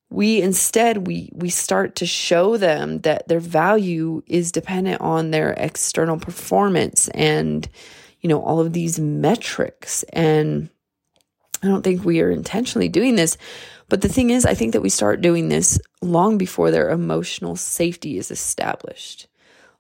We 0.10 0.41
instead 0.41 1.08
we 1.08 1.32
we 1.34 1.50
start 1.50 1.96
to 1.96 2.05
show 2.05 2.55
them 2.55 3.00
that 3.00 3.27
their 3.27 3.39
value 3.39 4.22
is 4.27 4.51
dependent 4.51 5.01
on 5.01 5.32
their 5.32 5.53
external 5.53 6.20
performance 6.20 7.08
and 7.10 7.67
you 8.24 8.30
know 8.30 8.42
all 8.42 8.60
of 8.60 8.74
these 8.74 9.00
metrics 9.00 10.01
and 10.12 10.70
I 11.63 11.68
don't 11.68 11.82
think 11.82 12.03
we 12.03 12.22
are 12.22 12.30
intentionally 12.30 12.89
doing 12.89 13.15
this. 13.15 13.38
But 13.88 14.01
the 14.01 14.10
thing 14.10 14.32
is, 14.32 14.46
I 14.46 14.53
think 14.53 14.74
that 14.74 14.82
we 14.82 14.89
start 14.89 15.22
doing 15.22 15.48
this 15.48 15.80
long 16.01 16.38
before 16.38 16.72
their 16.72 16.89
emotional 16.89 17.56
safety 17.56 18.18
is 18.18 18.32
established, 18.32 19.27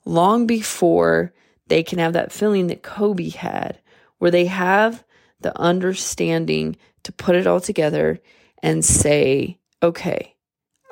long 0.05 0.47
before 0.47 1.33
they 1.67 1.83
can 1.83 1.99
have 1.99 2.13
that 2.13 2.31
feeling 2.31 2.67
that 2.67 2.83
Kobe 2.83 3.29
had, 3.29 3.79
where 4.19 4.31
they 4.31 4.45
have 4.45 5.03
the 5.41 5.57
understanding 5.59 6.77
to 7.03 7.11
put 7.11 7.35
it 7.35 7.47
all 7.47 7.59
together 7.59 8.19
and 8.61 8.83
say, 8.85 9.59
okay, 9.81 10.35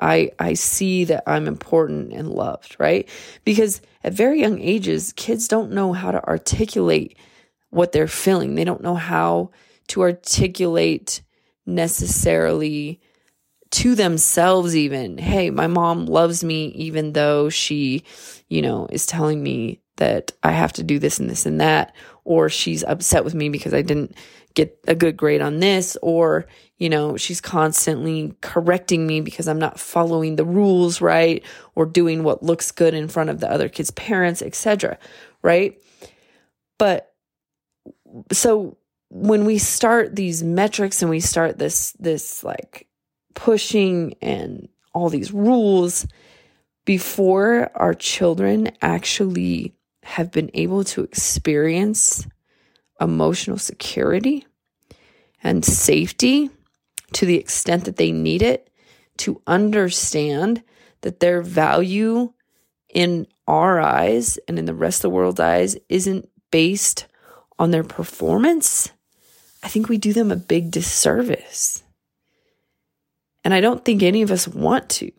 I, 0.00 0.32
I 0.38 0.54
see 0.54 1.04
that 1.04 1.22
I'm 1.26 1.46
important 1.46 2.12
and 2.12 2.28
loved, 2.28 2.76
right? 2.78 3.08
Because 3.44 3.80
at 4.04 4.12
very 4.12 4.40
young 4.40 4.60
ages, 4.60 5.12
kids 5.14 5.48
don't 5.48 5.72
know 5.72 5.92
how 5.92 6.10
to 6.10 6.22
articulate 6.24 7.16
what 7.72 7.92
they're 7.92 8.06
feeling. 8.06 8.54
They 8.54 8.64
don't 8.64 8.82
know 8.82 8.94
how 8.94 9.50
to 9.88 10.02
articulate 10.02 11.22
necessarily 11.66 13.00
to 13.70 13.94
themselves 13.94 14.76
even 14.76 15.16
hey 15.16 15.48
my 15.48 15.66
mom 15.66 16.04
loves 16.04 16.44
me 16.44 16.66
even 16.66 17.14
though 17.14 17.48
she 17.48 18.04
you 18.48 18.60
know 18.60 18.86
is 18.90 19.06
telling 19.06 19.42
me 19.42 19.80
that 19.96 20.32
i 20.42 20.50
have 20.50 20.72
to 20.72 20.82
do 20.82 20.98
this 20.98 21.18
and 21.18 21.30
this 21.30 21.46
and 21.46 21.60
that 21.60 21.94
or 22.24 22.50
she's 22.50 22.84
upset 22.84 23.24
with 23.24 23.34
me 23.34 23.48
because 23.48 23.72
i 23.72 23.80
didn't 23.80 24.14
get 24.54 24.78
a 24.86 24.94
good 24.94 25.16
grade 25.16 25.40
on 25.40 25.60
this 25.60 25.96
or 26.02 26.46
you 26.76 26.90
know 26.90 27.16
she's 27.16 27.40
constantly 27.40 28.34
correcting 28.42 29.06
me 29.06 29.22
because 29.22 29.48
i'm 29.48 29.58
not 29.58 29.80
following 29.80 30.36
the 30.36 30.44
rules 30.44 31.00
right 31.00 31.42
or 31.74 31.86
doing 31.86 32.24
what 32.24 32.42
looks 32.42 32.72
good 32.72 32.92
in 32.92 33.08
front 33.08 33.30
of 33.30 33.40
the 33.40 33.50
other 33.50 33.70
kids 33.70 33.90
parents 33.92 34.42
etc 34.42 34.98
right 35.42 35.82
but 36.78 37.11
so 38.30 38.76
when 39.08 39.44
we 39.44 39.58
start 39.58 40.16
these 40.16 40.42
metrics 40.42 41.02
and 41.02 41.10
we 41.10 41.20
start 41.20 41.58
this 41.58 41.92
this 41.98 42.42
like 42.42 42.86
pushing 43.34 44.14
and 44.22 44.68
all 44.94 45.08
these 45.08 45.32
rules 45.32 46.06
before 46.84 47.70
our 47.74 47.94
children 47.94 48.70
actually 48.80 49.74
have 50.02 50.32
been 50.32 50.50
able 50.54 50.82
to 50.82 51.02
experience 51.02 52.26
emotional 53.00 53.58
security 53.58 54.46
and 55.42 55.64
safety 55.64 56.50
to 57.12 57.26
the 57.26 57.36
extent 57.36 57.84
that 57.84 57.96
they 57.96 58.12
need 58.12 58.42
it 58.42 58.70
to 59.18 59.40
understand 59.46 60.62
that 61.02 61.20
their 61.20 61.42
value 61.42 62.32
in 62.92 63.26
our 63.46 63.80
eyes 63.80 64.38
and 64.48 64.58
in 64.58 64.64
the 64.64 64.74
rest 64.74 64.98
of 64.98 65.02
the 65.02 65.10
world's 65.10 65.40
eyes 65.40 65.76
isn't 65.88 66.28
based 66.50 67.06
on 67.58 67.70
their 67.70 67.84
performance 67.84 68.90
I 69.62 69.68
think 69.68 69.88
we 69.88 69.98
do 69.98 70.12
them 70.12 70.32
a 70.32 70.36
big 70.36 70.70
disservice. 70.70 71.82
And 73.44 73.54
I 73.54 73.60
don't 73.60 73.84
think 73.84 74.02
any 74.02 74.22
of 74.22 74.30
us 74.30 74.48
want 74.48 74.88
to. 74.90 75.12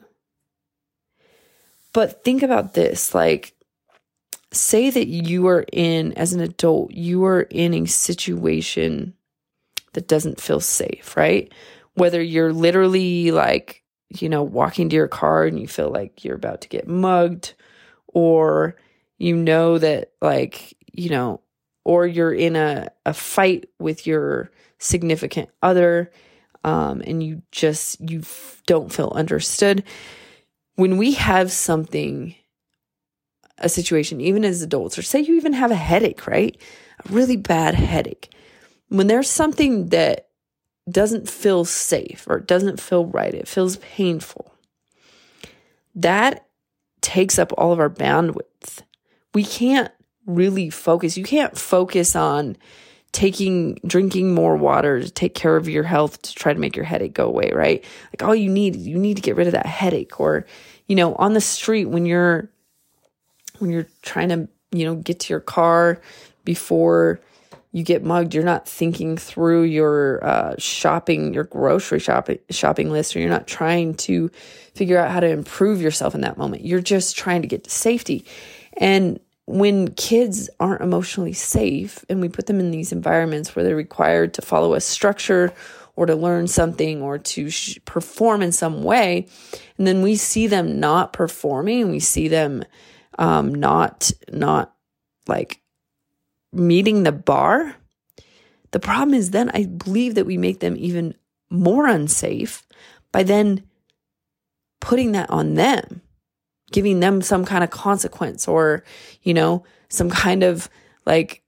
But 1.93 2.23
think 2.23 2.43
about 2.43 2.73
this 2.73 3.13
like, 3.13 3.53
say 4.51 4.89
that 4.89 5.07
you 5.07 5.47
are 5.47 5.65
in, 5.71 6.13
as 6.13 6.33
an 6.33 6.39
adult, 6.39 6.91
you 6.91 7.25
are 7.25 7.41
in 7.41 7.73
a 7.73 7.85
situation 7.85 9.13
that 9.93 10.07
doesn't 10.07 10.41
feel 10.41 10.59
safe, 10.59 11.15
right? 11.15 11.51
Whether 11.95 12.21
you're 12.21 12.53
literally 12.53 13.31
like, 13.31 13.83
you 14.09 14.29
know, 14.29 14.43
walking 14.43 14.89
to 14.89 14.95
your 14.95 15.07
car 15.07 15.45
and 15.45 15.59
you 15.59 15.67
feel 15.67 15.89
like 15.89 16.23
you're 16.23 16.35
about 16.35 16.61
to 16.61 16.69
get 16.69 16.87
mugged, 16.87 17.53
or 18.07 18.75
you 19.17 19.35
know 19.35 19.79
that, 19.79 20.11
like, 20.21 20.75
you 20.91 21.09
know, 21.09 21.41
or 21.85 22.07
you're 22.07 22.33
in 22.33 22.55
a, 22.55 22.89
a 23.05 23.13
fight 23.13 23.69
with 23.79 24.07
your 24.07 24.51
significant 24.79 25.49
other 25.61 26.11
um, 26.63 27.01
and 27.05 27.23
you 27.23 27.41
just 27.51 27.99
you 28.09 28.23
don't 28.67 28.91
feel 28.91 29.11
understood 29.15 29.83
when 30.75 30.97
we 30.97 31.13
have 31.13 31.51
something 31.51 32.35
a 33.59 33.69
situation 33.69 34.19
even 34.19 34.43
as 34.43 34.61
adults 34.61 34.97
or 34.97 35.01
say 35.01 35.19
you 35.19 35.35
even 35.35 35.53
have 35.53 35.71
a 35.71 35.75
headache 35.75 36.27
right? 36.27 36.59
A 37.05 37.13
really 37.13 37.37
bad 37.37 37.75
headache. 37.75 38.29
When 38.89 39.07
there's 39.07 39.29
something 39.29 39.87
that 39.89 40.27
doesn't 40.89 41.29
feel 41.29 41.63
safe 41.63 42.25
or 42.27 42.39
doesn't 42.39 42.79
feel 42.79 43.05
right 43.05 43.33
it 43.33 43.47
feels 43.47 43.77
painful 43.77 44.53
that 45.95 46.45
takes 47.01 47.37
up 47.37 47.51
all 47.57 47.71
of 47.71 47.79
our 47.79 47.89
bandwidth. 47.89 48.81
We 49.33 49.43
can't 49.43 49.91
really 50.25 50.69
focus. 50.69 51.17
You 51.17 51.23
can't 51.23 51.57
focus 51.57 52.15
on 52.15 52.57
taking 53.11 53.75
drinking 53.85 54.33
more 54.33 54.55
water 54.57 55.01
to 55.01 55.09
take 55.09 55.35
care 55.35 55.55
of 55.55 55.69
your 55.69 55.83
health 55.83 56.21
to 56.23 56.33
try 56.33 56.51
to 56.53 56.59
make 56.59 56.75
your 56.75 56.85
headache 56.85 57.13
go 57.13 57.27
away, 57.27 57.51
right? 57.53 57.83
Like 58.11 58.23
all 58.23 58.35
you 58.35 58.49
need, 58.49 58.75
you 58.75 58.97
need 58.97 59.17
to 59.17 59.21
get 59.21 59.35
rid 59.35 59.47
of 59.47 59.53
that 59.53 59.67
headache 59.67 60.19
or 60.19 60.45
you 60.87 60.95
know, 60.95 61.15
on 61.15 61.33
the 61.33 61.41
street 61.41 61.85
when 61.85 62.05
you're 62.05 62.49
when 63.59 63.71
you're 63.71 63.87
trying 64.01 64.29
to, 64.29 64.47
you 64.71 64.85
know, 64.85 64.95
get 64.95 65.21
to 65.21 65.33
your 65.33 65.39
car 65.39 66.01
before 66.43 67.19
you 67.71 67.83
get 67.83 68.03
mugged, 68.03 68.35
you're 68.35 68.43
not 68.43 68.67
thinking 68.67 69.17
through 69.17 69.63
your 69.63 70.23
uh, 70.23 70.55
shopping, 70.59 71.33
your 71.33 71.45
grocery 71.45 71.99
shopping 71.99 72.39
shopping 72.49 72.91
list, 72.91 73.15
or 73.15 73.19
you're 73.19 73.29
not 73.29 73.47
trying 73.47 73.95
to 73.95 74.29
figure 74.75 74.97
out 74.97 75.11
how 75.11 75.19
to 75.19 75.29
improve 75.29 75.81
yourself 75.81 76.13
in 76.13 76.21
that 76.21 76.37
moment. 76.37 76.65
You're 76.65 76.81
just 76.81 77.17
trying 77.17 77.41
to 77.41 77.47
get 77.47 77.63
to 77.63 77.69
safety. 77.69 78.25
And 78.77 79.19
when 79.45 79.91
kids 79.91 80.49
aren't 80.59 80.81
emotionally 80.81 81.33
safe 81.33 82.05
and 82.09 82.21
we 82.21 82.29
put 82.29 82.45
them 82.45 82.59
in 82.59 82.71
these 82.71 82.91
environments 82.91 83.55
where 83.55 83.63
they're 83.63 83.75
required 83.75 84.33
to 84.33 84.41
follow 84.41 84.73
a 84.73 84.81
structure 84.81 85.53
or 85.95 86.05
to 86.05 86.15
learn 86.15 86.47
something 86.47 87.01
or 87.01 87.17
to 87.17 87.49
sh- 87.49 87.77
perform 87.85 88.41
in 88.41 88.51
some 88.51 88.83
way 88.83 89.27
and 89.77 89.85
then 89.85 90.01
we 90.01 90.15
see 90.15 90.47
them 90.47 90.79
not 90.79 91.13
performing 91.13 91.81
and 91.81 91.91
we 91.91 91.99
see 91.99 92.27
them 92.27 92.63
um, 93.19 93.53
not 93.53 94.11
not 94.31 94.73
like 95.27 95.61
meeting 96.51 97.03
the 97.03 97.11
bar 97.11 97.75
the 98.71 98.79
problem 98.79 99.13
is 99.13 99.31
then 99.31 99.49
i 99.53 99.65
believe 99.65 100.15
that 100.15 100.25
we 100.25 100.37
make 100.37 100.59
them 100.59 100.75
even 100.77 101.13
more 101.49 101.85
unsafe 101.87 102.63
by 103.11 103.23
then 103.23 103.63
putting 104.79 105.11
that 105.11 105.29
on 105.29 105.55
them 105.55 106.01
giving 106.73 106.99
them 106.99 107.21
some 107.21 107.45
kind 107.45 107.63
of 107.63 107.69
consequence 107.69 108.47
or, 108.47 108.83
you 109.21 109.33
know, 109.33 109.63
some 109.87 110.09
kind 110.09 110.43
of 110.43 110.69
like 111.05 111.41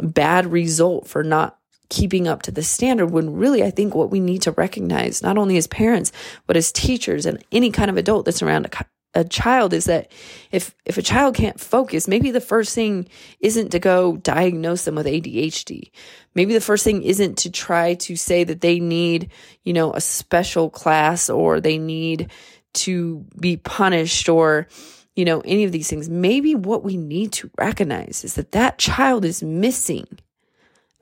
bad 0.00 0.46
result 0.46 1.06
for 1.06 1.22
not 1.22 1.58
keeping 1.90 2.26
up 2.26 2.42
to 2.42 2.52
the 2.52 2.62
standard 2.62 3.08
when 3.08 3.34
really 3.34 3.62
I 3.62 3.70
think 3.70 3.94
what 3.94 4.10
we 4.10 4.20
need 4.20 4.42
to 4.42 4.52
recognize, 4.52 5.22
not 5.22 5.36
only 5.36 5.58
as 5.58 5.66
parents, 5.66 6.12
but 6.46 6.56
as 6.56 6.72
teachers 6.72 7.26
and 7.26 7.44
any 7.52 7.70
kind 7.70 7.90
of 7.90 7.98
adult 7.98 8.24
that's 8.24 8.42
around 8.42 8.72
a 9.14 9.24
child 9.24 9.72
is 9.72 9.86
that 9.86 10.12
if 10.52 10.74
if 10.84 10.96
a 10.96 11.02
child 11.02 11.34
can't 11.34 11.58
focus, 11.58 12.06
maybe 12.06 12.30
the 12.30 12.40
first 12.40 12.74
thing 12.74 13.08
isn't 13.40 13.70
to 13.70 13.80
go 13.80 14.16
diagnose 14.18 14.84
them 14.84 14.94
with 14.94 15.06
ADHD. 15.06 15.90
Maybe 16.34 16.54
the 16.54 16.60
first 16.60 16.84
thing 16.84 17.02
isn't 17.02 17.38
to 17.38 17.50
try 17.50 17.94
to 17.94 18.14
say 18.14 18.44
that 18.44 18.60
they 18.60 18.78
need, 18.78 19.32
you 19.64 19.72
know, 19.72 19.92
a 19.92 20.00
special 20.00 20.70
class 20.70 21.28
or 21.28 21.60
they 21.60 21.76
need 21.76 22.30
to 22.72 23.26
be 23.38 23.56
punished 23.56 24.28
or 24.28 24.68
you 25.16 25.24
know, 25.24 25.40
any 25.44 25.64
of 25.64 25.72
these 25.72 25.90
things. 25.90 26.08
Maybe 26.08 26.54
what 26.54 26.82
we 26.82 26.96
need 26.96 27.32
to 27.32 27.50
recognize 27.58 28.24
is 28.24 28.34
that 28.34 28.52
that 28.52 28.78
child 28.78 29.24
is 29.24 29.42
missing 29.42 30.06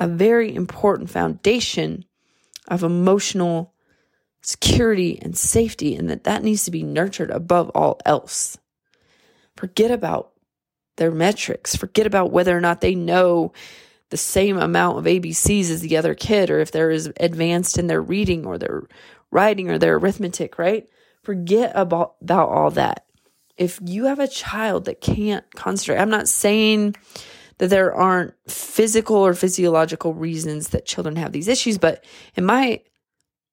a 0.00 0.08
very 0.08 0.54
important 0.54 1.10
foundation 1.10 2.04
of 2.68 2.82
emotional 2.82 3.74
security 4.42 5.18
and 5.20 5.36
safety 5.36 5.94
and 5.94 6.08
that 6.10 6.24
that 6.24 6.42
needs 6.42 6.64
to 6.64 6.70
be 6.70 6.82
nurtured 6.82 7.30
above 7.30 7.70
all 7.70 8.00
else. 8.04 8.58
Forget 9.56 9.90
about 9.90 10.32
their 10.96 11.10
metrics. 11.10 11.76
Forget 11.76 12.06
about 12.06 12.32
whether 12.32 12.56
or 12.56 12.60
not 12.60 12.80
they 12.80 12.94
know 12.94 13.52
the 14.10 14.16
same 14.16 14.56
amount 14.56 14.98
of 14.98 15.04
ABCs 15.04 15.70
as 15.70 15.80
the 15.80 15.96
other 15.96 16.14
kid 16.14 16.50
or 16.50 16.60
if 16.60 16.72
they're 16.72 16.90
as 16.90 17.12
advanced 17.20 17.78
in 17.78 17.88
their 17.88 18.00
reading 18.00 18.46
or 18.46 18.56
their 18.56 18.84
writing 19.30 19.68
or 19.68 19.78
their 19.78 19.96
arithmetic, 19.96 20.58
right? 20.58 20.88
Forget 21.28 21.72
about, 21.74 22.14
about 22.22 22.48
all 22.48 22.70
that. 22.70 23.04
If 23.58 23.80
you 23.84 24.06
have 24.06 24.18
a 24.18 24.26
child 24.26 24.86
that 24.86 25.02
can't 25.02 25.44
concentrate, 25.54 25.98
I'm 25.98 26.08
not 26.08 26.26
saying 26.26 26.96
that 27.58 27.68
there 27.68 27.94
aren't 27.94 28.32
physical 28.48 29.16
or 29.16 29.34
physiological 29.34 30.14
reasons 30.14 30.68
that 30.68 30.86
children 30.86 31.16
have 31.16 31.32
these 31.32 31.46
issues, 31.46 31.76
but 31.76 32.02
in 32.34 32.46
my 32.46 32.80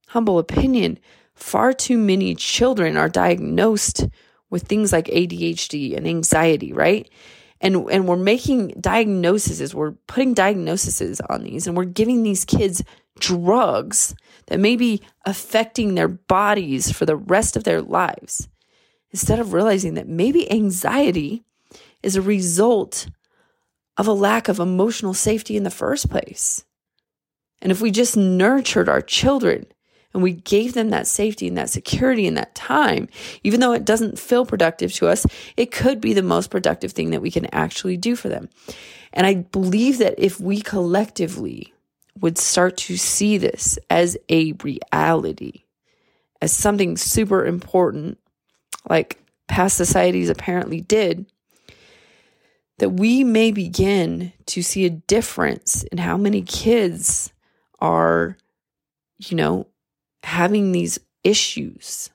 humble 0.08 0.39
opinion, 0.39 1.00
far 1.34 1.74
too 1.74 1.98
many 1.98 2.34
children 2.34 2.96
are 2.96 3.10
diagnosed 3.10 4.08
with 4.50 4.63
things 4.63 4.94
like 4.94 5.08
ADHD 5.08 5.98
and 5.98 6.08
anxiety, 6.08 6.72
right? 6.72 7.10
And 7.62 7.90
and 7.90 8.08
we're 8.08 8.18
making 8.18 8.76
diagnoses, 8.80 9.74
we're 9.74 9.94
putting 10.08 10.34
diagnoses 10.34 11.22
on 11.22 11.44
these 11.44 11.68
and 11.68 11.76
we're 11.76 11.86
giving 11.86 12.24
these 12.24 12.46
kids 12.46 12.84
drugs 13.20 14.14
that 14.48 14.60
may 14.60 14.76
be 14.76 15.02
affecting 15.26 15.96
their 15.96 16.08
bodies 16.08 16.92
for 16.92 17.06
the 17.06 17.16
rest 17.16 17.56
of 17.56 17.64
their 17.64 17.82
lives. 17.82 18.48
Instead 19.12 19.40
of 19.40 19.54
realizing 19.54 19.94
that 19.94 20.08
maybe 20.08 20.52
anxiety 20.52 21.44
is 22.04 22.16
a 22.16 22.22
result 22.22 23.08
of 23.98 24.08
a 24.08 24.14
lack 24.14 24.48
of 24.48 24.60
emotional 24.60 25.14
safety 25.14 25.56
in 25.56 25.64
the 25.64 25.72
first 25.72 26.10
place. 26.10 26.66
And 27.62 27.72
if 27.72 27.82
we 27.82 27.92
just 27.92 28.18
nurtured 28.18 28.90
our 28.90 29.02
children 29.02 29.66
and 30.15 30.24
we 30.24 30.31
gave 30.31 30.74
them 30.74 30.91
that 30.91 31.07
safety 31.07 31.45
and 31.45 31.57
that 31.57 31.69
security 31.69 32.25
and 32.25 32.38
that 32.38 32.55
time, 32.55 33.10
even 33.43 33.60
though 33.60 33.74
it 33.74 33.84
doesn't 33.84 34.17
feel 34.17 34.45
productive 34.45 34.93
to 34.93 35.07
us, 35.10 35.25
it 35.57 35.74
could 35.74 36.00
be 36.00 36.13
the 36.13 36.24
most 36.24 36.50
productive 36.50 36.93
thing 36.93 37.10
that 37.10 37.22
we 37.22 37.29
can 37.29 37.53
actually 37.53 37.98
do 37.98 38.15
for 38.15 38.29
them. 38.29 38.48
And 39.12 39.27
I 39.27 39.34
believe 39.36 39.98
that 39.98 40.15
if 40.17 40.39
we 40.39 40.62
collectively 40.62 41.74
would 42.22 42.38
start 42.38 42.77
to 42.77 42.95
see 42.95 43.38
this 43.38 43.77
as 43.89 44.17
a 44.29 44.53
reality, 44.53 45.63
as 46.41 46.53
something 46.53 46.95
super 46.95 47.45
important, 47.45 48.17
like 48.89 49.19
past 49.48 49.75
societies 49.75 50.29
apparently 50.29 50.79
did, 50.79 51.25
that 52.77 52.91
we 52.91 53.25
may 53.25 53.51
begin 53.51 54.31
to 54.45 54.62
see 54.62 54.86
a 54.86 54.89
difference 54.91 55.84
in 55.84 55.98
how 55.98 56.15
many 56.15 56.41
kids 56.41 57.34
are, 57.81 58.38
you 59.19 59.36
know, 59.36 59.67
having 60.25 60.72
these 60.72 61.00
issues. 61.24 62.10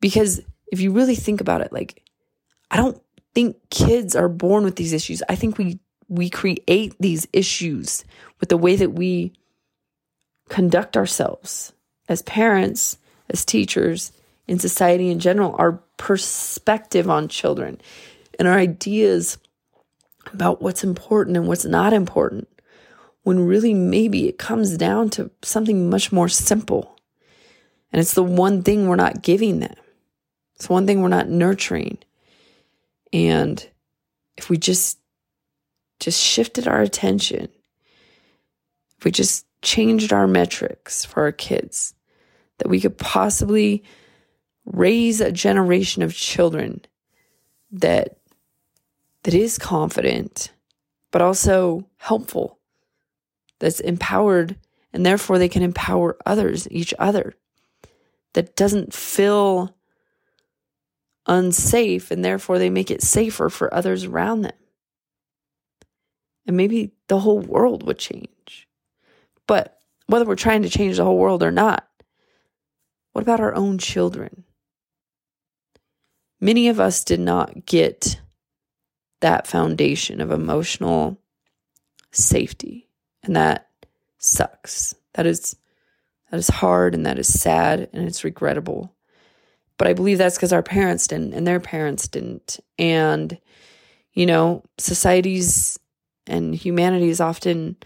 Because 0.00 0.40
if 0.72 0.80
you 0.80 0.92
really 0.92 1.14
think 1.14 1.40
about 1.40 1.60
it, 1.60 1.72
like, 1.72 2.02
I 2.70 2.76
don't 2.76 3.00
think 3.34 3.56
kids 3.70 4.16
are 4.16 4.28
born 4.28 4.64
with 4.64 4.76
these 4.76 4.92
issues. 4.92 5.22
I 5.28 5.36
think 5.36 5.58
we 5.58 5.78
we 6.08 6.28
create 6.28 6.96
these 6.98 7.28
issues 7.32 8.04
with 8.40 8.48
the 8.48 8.56
way 8.56 8.74
that 8.74 8.90
we 8.90 9.32
conduct 10.48 10.96
ourselves 10.96 11.72
as 12.08 12.22
parents, 12.22 12.98
as 13.28 13.44
teachers, 13.44 14.10
in 14.48 14.58
society 14.58 15.10
in 15.10 15.20
general, 15.20 15.54
our 15.56 15.80
perspective 15.98 17.08
on 17.08 17.28
children 17.28 17.80
and 18.40 18.48
our 18.48 18.58
ideas 18.58 19.38
about 20.32 20.60
what's 20.60 20.82
important 20.82 21.36
and 21.36 21.46
what's 21.46 21.64
not 21.64 21.92
important, 21.92 22.48
when 23.22 23.46
really 23.46 23.74
maybe 23.74 24.28
it 24.28 24.38
comes 24.38 24.76
down 24.76 25.10
to 25.10 25.30
something 25.42 25.88
much 25.88 26.10
more 26.10 26.28
simple. 26.28 26.96
And 27.92 28.00
it's 28.00 28.14
the 28.14 28.22
one 28.22 28.62
thing 28.62 28.86
we're 28.86 28.96
not 28.96 29.22
giving 29.22 29.60
them. 29.60 29.74
It's 30.54 30.68
one 30.68 30.86
thing 30.86 31.00
we're 31.00 31.08
not 31.08 31.28
nurturing. 31.28 31.98
And 33.12 33.66
if 34.36 34.48
we 34.48 34.58
just 34.58 34.98
just 35.98 36.22
shifted 36.22 36.66
our 36.66 36.80
attention, 36.80 37.48
if 38.98 39.04
we 39.04 39.10
just 39.10 39.46
changed 39.62 40.12
our 40.12 40.26
metrics 40.26 41.04
for 41.04 41.24
our 41.24 41.32
kids, 41.32 41.94
that 42.58 42.68
we 42.68 42.80
could 42.80 42.96
possibly 42.96 43.82
raise 44.64 45.20
a 45.20 45.32
generation 45.32 46.02
of 46.02 46.14
children 46.14 46.80
that 47.72 48.18
that 49.22 49.34
is 49.34 49.58
confident 49.58 50.52
but 51.10 51.22
also 51.22 51.86
helpful 51.96 52.58
that's 53.58 53.80
empowered 53.80 54.56
and 54.92 55.04
therefore 55.04 55.38
they 55.38 55.48
can 55.48 55.62
empower 55.62 56.16
others 56.24 56.68
each 56.70 56.94
other 56.98 57.34
that 58.34 58.56
doesn't 58.56 58.94
feel 58.94 59.76
unsafe 61.26 62.10
and 62.10 62.24
therefore 62.24 62.58
they 62.58 62.70
make 62.70 62.90
it 62.90 63.02
safer 63.02 63.48
for 63.48 63.72
others 63.72 64.04
around 64.04 64.42
them. 64.42 64.52
And 66.46 66.56
maybe 66.56 66.92
the 67.08 67.20
whole 67.20 67.40
world 67.40 67.86
would 67.86 67.98
change. 67.98 68.68
But 69.46 69.78
whether 70.06 70.24
we're 70.24 70.36
trying 70.36 70.62
to 70.62 70.70
change 70.70 70.96
the 70.96 71.04
whole 71.04 71.18
world 71.18 71.42
or 71.42 71.50
not, 71.50 71.86
what 73.12 73.22
about 73.22 73.40
our 73.40 73.54
own 73.54 73.78
children? 73.78 74.44
Many 76.40 76.68
of 76.68 76.80
us 76.80 77.04
did 77.04 77.20
not 77.20 77.66
get 77.66 78.20
that 79.20 79.46
foundation 79.46 80.20
of 80.20 80.30
emotional 80.30 81.20
safety, 82.12 82.88
and 83.22 83.36
that 83.36 83.68
sucks. 84.18 84.94
That 85.14 85.26
is 85.26 85.56
that 86.30 86.38
is 86.38 86.48
hard 86.48 86.94
and 86.94 87.06
that 87.06 87.18
is 87.18 87.40
sad 87.40 87.88
and 87.92 88.06
it's 88.06 88.24
regrettable. 88.24 88.94
But 89.76 89.88
I 89.88 89.94
believe 89.94 90.18
that's 90.18 90.36
because 90.36 90.52
our 90.52 90.62
parents 90.62 91.06
didn't 91.06 91.34
and 91.34 91.46
their 91.46 91.60
parents 91.60 92.06
didn't. 92.06 92.60
And, 92.78 93.38
you 94.12 94.26
know, 94.26 94.62
societies 94.78 95.78
and 96.26 96.54
humanity 96.54 97.08
has 97.08 97.20
often 97.20 97.76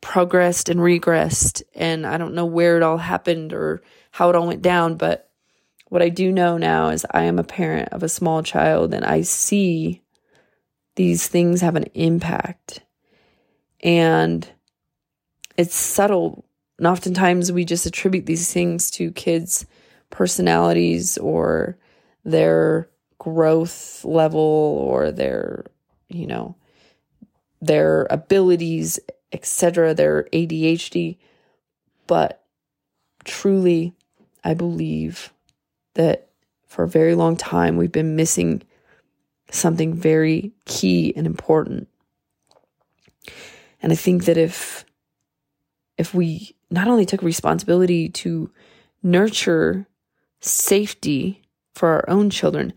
progressed 0.00 0.68
and 0.68 0.80
regressed. 0.80 1.62
And 1.74 2.06
I 2.06 2.16
don't 2.16 2.34
know 2.34 2.46
where 2.46 2.76
it 2.76 2.82
all 2.82 2.98
happened 2.98 3.52
or 3.52 3.82
how 4.12 4.30
it 4.30 4.36
all 4.36 4.46
went 4.46 4.62
down. 4.62 4.96
But 4.96 5.28
what 5.88 6.00
I 6.00 6.08
do 6.08 6.32
know 6.32 6.58
now 6.58 6.88
is 6.88 7.04
I 7.10 7.24
am 7.24 7.38
a 7.38 7.44
parent 7.44 7.88
of 7.90 8.02
a 8.02 8.08
small 8.08 8.42
child 8.42 8.94
and 8.94 9.04
I 9.04 9.22
see 9.22 10.02
these 10.94 11.26
things 11.26 11.60
have 11.60 11.76
an 11.76 11.86
impact. 11.94 12.80
And 13.80 14.48
it's 15.56 15.74
subtle 15.74 16.45
and 16.78 16.86
oftentimes 16.86 17.50
we 17.50 17.64
just 17.64 17.86
attribute 17.86 18.26
these 18.26 18.52
things 18.52 18.90
to 18.92 19.10
kids' 19.12 19.66
personalities 20.10 21.16
or 21.18 21.78
their 22.24 22.88
growth 23.18 24.04
level 24.04 24.40
or 24.40 25.10
their, 25.10 25.64
you 26.08 26.26
know, 26.26 26.54
their 27.60 28.06
abilities, 28.10 29.00
etc., 29.32 29.94
their 29.94 30.24
ADHD. 30.32 31.16
But 32.06 32.44
truly, 33.24 33.94
I 34.44 34.54
believe 34.54 35.32
that 35.94 36.28
for 36.66 36.84
a 36.84 36.88
very 36.88 37.14
long 37.14 37.36
time 37.36 37.76
we've 37.76 37.90
been 37.90 38.16
missing 38.16 38.62
something 39.50 39.94
very 39.94 40.52
key 40.66 41.14
and 41.16 41.26
important. 41.26 41.88
And 43.82 43.92
I 43.92 43.96
think 43.96 44.24
that 44.26 44.36
if 44.36 44.84
if 45.98 46.14
we 46.14 46.54
not 46.70 46.88
only 46.88 47.06
took 47.06 47.22
responsibility 47.22 48.08
to 48.08 48.50
nurture 49.02 49.86
safety 50.40 51.42
for 51.74 51.88
our 51.88 52.04
own 52.08 52.30
children, 52.30 52.72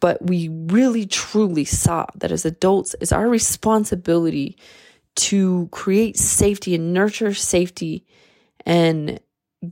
but 0.00 0.24
we 0.24 0.48
really 0.48 1.06
truly 1.06 1.64
saw 1.64 2.06
that 2.16 2.32
as 2.32 2.44
adults, 2.44 2.94
it's 3.00 3.12
our 3.12 3.28
responsibility 3.28 4.56
to 5.16 5.68
create 5.70 6.16
safety 6.16 6.74
and 6.74 6.92
nurture 6.92 7.34
safety 7.34 8.04
and 8.66 9.20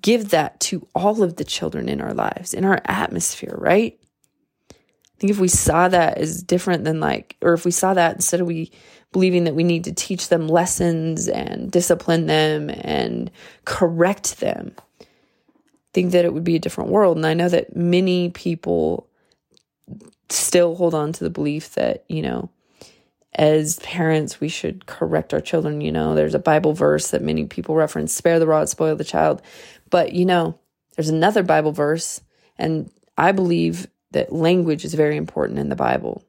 give 0.00 0.30
that 0.30 0.58
to 0.60 0.86
all 0.94 1.22
of 1.22 1.36
the 1.36 1.44
children 1.44 1.88
in 1.88 2.00
our 2.00 2.14
lives, 2.14 2.54
in 2.54 2.64
our 2.64 2.80
atmosphere, 2.84 3.54
right? 3.58 3.98
I 4.70 4.74
think 5.18 5.30
if 5.30 5.38
we 5.38 5.48
saw 5.48 5.88
that 5.88 6.18
as 6.18 6.42
different 6.42 6.84
than 6.84 7.00
like, 7.00 7.36
or 7.42 7.52
if 7.52 7.64
we 7.64 7.70
saw 7.70 7.94
that 7.94 8.14
instead 8.14 8.40
of 8.40 8.46
we 8.46 8.72
believing 9.12 9.44
that 9.44 9.54
we 9.54 9.62
need 9.62 9.84
to 9.84 9.92
teach 9.92 10.28
them 10.28 10.48
lessons 10.48 11.28
and 11.28 11.70
discipline 11.70 12.26
them 12.26 12.70
and 12.70 13.30
correct 13.64 14.40
them, 14.40 14.74
think 15.92 16.12
that 16.12 16.24
it 16.24 16.32
would 16.32 16.44
be 16.44 16.56
a 16.56 16.60
different 16.60 16.90
world. 16.90 17.16
And 17.16 17.26
I 17.26 17.34
know 17.34 17.48
that 17.48 17.76
many 17.76 18.30
people 18.30 19.08
still 20.30 20.74
hold 20.76 20.94
on 20.94 21.12
to 21.12 21.24
the 21.24 21.30
belief 21.30 21.74
that, 21.74 22.04
you 22.08 22.22
know, 22.22 22.50
as 23.34 23.78
parents, 23.80 24.40
we 24.40 24.48
should 24.48 24.86
correct 24.86 25.34
our 25.34 25.40
children. 25.40 25.80
You 25.80 25.92
know, 25.92 26.14
there's 26.14 26.34
a 26.34 26.38
Bible 26.38 26.72
verse 26.72 27.10
that 27.10 27.22
many 27.22 27.44
people 27.44 27.74
reference 27.74 28.14
spare 28.14 28.38
the 28.38 28.46
rod, 28.46 28.68
spoil 28.68 28.96
the 28.96 29.04
child. 29.04 29.42
But, 29.90 30.12
you 30.12 30.24
know, 30.24 30.58
there's 30.96 31.10
another 31.10 31.42
Bible 31.42 31.72
verse, 31.72 32.20
and 32.58 32.90
I 33.16 33.32
believe 33.32 33.86
that 34.12 34.32
language 34.32 34.84
is 34.84 34.94
very 34.94 35.16
important 35.16 35.58
in 35.58 35.68
the 35.68 35.76
Bible. 35.76 36.24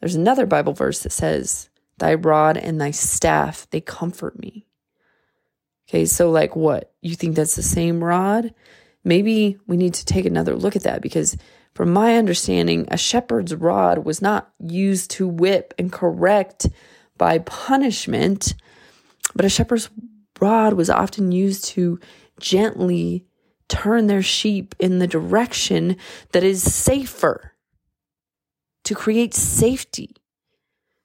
There's 0.00 0.14
another 0.14 0.46
Bible 0.46 0.74
verse 0.74 1.00
that 1.00 1.12
says, 1.12 1.69
Thy 2.00 2.14
rod 2.14 2.56
and 2.56 2.80
thy 2.80 2.90
staff, 2.90 3.68
they 3.70 3.82
comfort 3.82 4.38
me. 4.38 4.66
Okay, 5.86 6.06
so 6.06 6.30
like 6.30 6.56
what? 6.56 6.94
You 7.02 7.14
think 7.14 7.36
that's 7.36 7.56
the 7.56 7.62
same 7.62 8.02
rod? 8.02 8.54
Maybe 9.04 9.58
we 9.66 9.76
need 9.76 9.94
to 9.94 10.04
take 10.06 10.24
another 10.24 10.56
look 10.56 10.76
at 10.76 10.82
that 10.84 11.02
because, 11.02 11.36
from 11.74 11.92
my 11.92 12.16
understanding, 12.16 12.86
a 12.90 12.96
shepherd's 12.96 13.54
rod 13.54 13.98
was 13.98 14.22
not 14.22 14.50
used 14.58 15.10
to 15.12 15.28
whip 15.28 15.74
and 15.78 15.92
correct 15.92 16.68
by 17.18 17.38
punishment, 17.40 18.54
but 19.34 19.44
a 19.44 19.50
shepherd's 19.50 19.90
rod 20.40 20.72
was 20.72 20.88
often 20.88 21.32
used 21.32 21.64
to 21.66 22.00
gently 22.40 23.26
turn 23.68 24.06
their 24.06 24.22
sheep 24.22 24.74
in 24.78 25.00
the 25.00 25.06
direction 25.06 25.96
that 26.32 26.44
is 26.44 26.62
safer, 26.62 27.52
to 28.84 28.94
create 28.94 29.34
safety, 29.34 30.16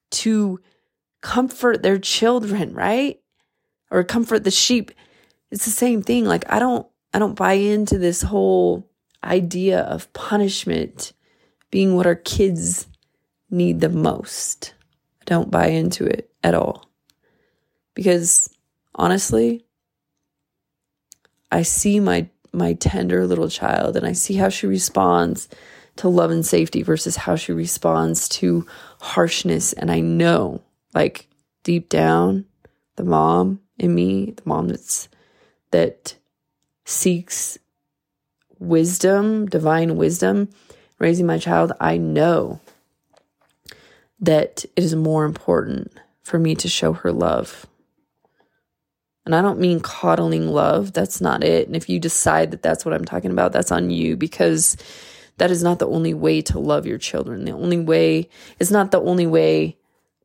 to 0.09 0.61
comfort 1.25 1.81
their 1.81 1.97
children, 1.97 2.75
right? 2.75 3.19
Or 3.89 4.03
comfort 4.03 4.43
the 4.43 4.51
sheep. 4.51 4.91
It's 5.49 5.65
the 5.65 5.71
same 5.71 6.03
thing. 6.03 6.25
Like 6.25 6.45
I 6.53 6.59
don't 6.59 6.85
I 7.15 7.19
don't 7.19 7.33
buy 7.35 7.53
into 7.53 7.97
this 7.97 8.21
whole 8.21 8.87
idea 9.23 9.79
of 9.79 10.13
punishment 10.13 11.13
being 11.71 11.95
what 11.95 12.05
our 12.05 12.15
kids 12.15 12.87
need 13.49 13.81
the 13.81 13.89
most. 13.89 14.75
I 15.21 15.25
don't 15.25 15.49
buy 15.49 15.67
into 15.67 16.05
it 16.05 16.29
at 16.43 16.53
all. 16.53 16.91
Because 17.95 18.47
honestly, 18.93 19.65
I 21.51 21.63
see 21.63 21.99
my 21.99 22.29
my 22.53 22.73
tender 22.73 23.25
little 23.25 23.49
child 23.49 23.97
and 23.97 24.05
I 24.05 24.13
see 24.13 24.35
how 24.35 24.49
she 24.49 24.67
responds 24.67 25.49
to 25.95 26.07
love 26.07 26.29
and 26.29 26.45
safety 26.45 26.83
versus 26.83 27.15
how 27.15 27.35
she 27.35 27.51
responds 27.51 28.29
to 28.29 28.67
harshness 28.99 29.73
and 29.73 29.89
I 29.89 30.01
know 30.01 30.61
like 30.95 31.27
deep 31.63 31.89
down 31.89 32.45
the 32.95 33.03
mom 33.03 33.59
in 33.77 33.93
me, 33.93 34.31
the 34.31 34.43
mom 34.45 34.69
that's 34.69 35.09
that 35.71 36.15
seeks 36.85 37.57
wisdom, 38.59 39.45
divine 39.47 39.97
wisdom, 39.97 40.49
raising 40.99 41.25
my 41.25 41.37
child, 41.37 41.73
I 41.79 41.97
know 41.97 42.61
that 44.19 44.63
it 44.75 44.83
is 44.83 44.95
more 44.95 45.25
important 45.25 45.91
for 46.23 46.39
me 46.39 46.55
to 46.55 46.69
show 46.69 46.93
her 46.93 47.11
love. 47.11 47.65
And 49.25 49.35
I 49.35 49.41
don't 49.41 49.59
mean 49.59 49.79
coddling 49.79 50.47
love. 50.47 50.93
That's 50.93 51.19
not 51.19 51.43
it. 51.43 51.67
And 51.67 51.75
if 51.75 51.89
you 51.89 51.99
decide 51.99 52.51
that 52.51 52.61
that's 52.61 52.85
what 52.85 52.93
I'm 52.93 53.05
talking 53.05 53.31
about, 53.31 53.51
that's 53.51 53.71
on 53.71 53.89
you 53.89 54.15
because 54.15 54.77
that 55.37 55.51
is 55.51 55.63
not 55.63 55.79
the 55.79 55.87
only 55.87 56.13
way 56.13 56.41
to 56.43 56.59
love 56.59 56.85
your 56.85 56.99
children. 56.99 57.43
The 57.43 57.51
only 57.51 57.79
way 57.79 58.29
is 58.59 58.71
not 58.71 58.91
the 58.91 59.01
only 59.01 59.25
way 59.27 59.77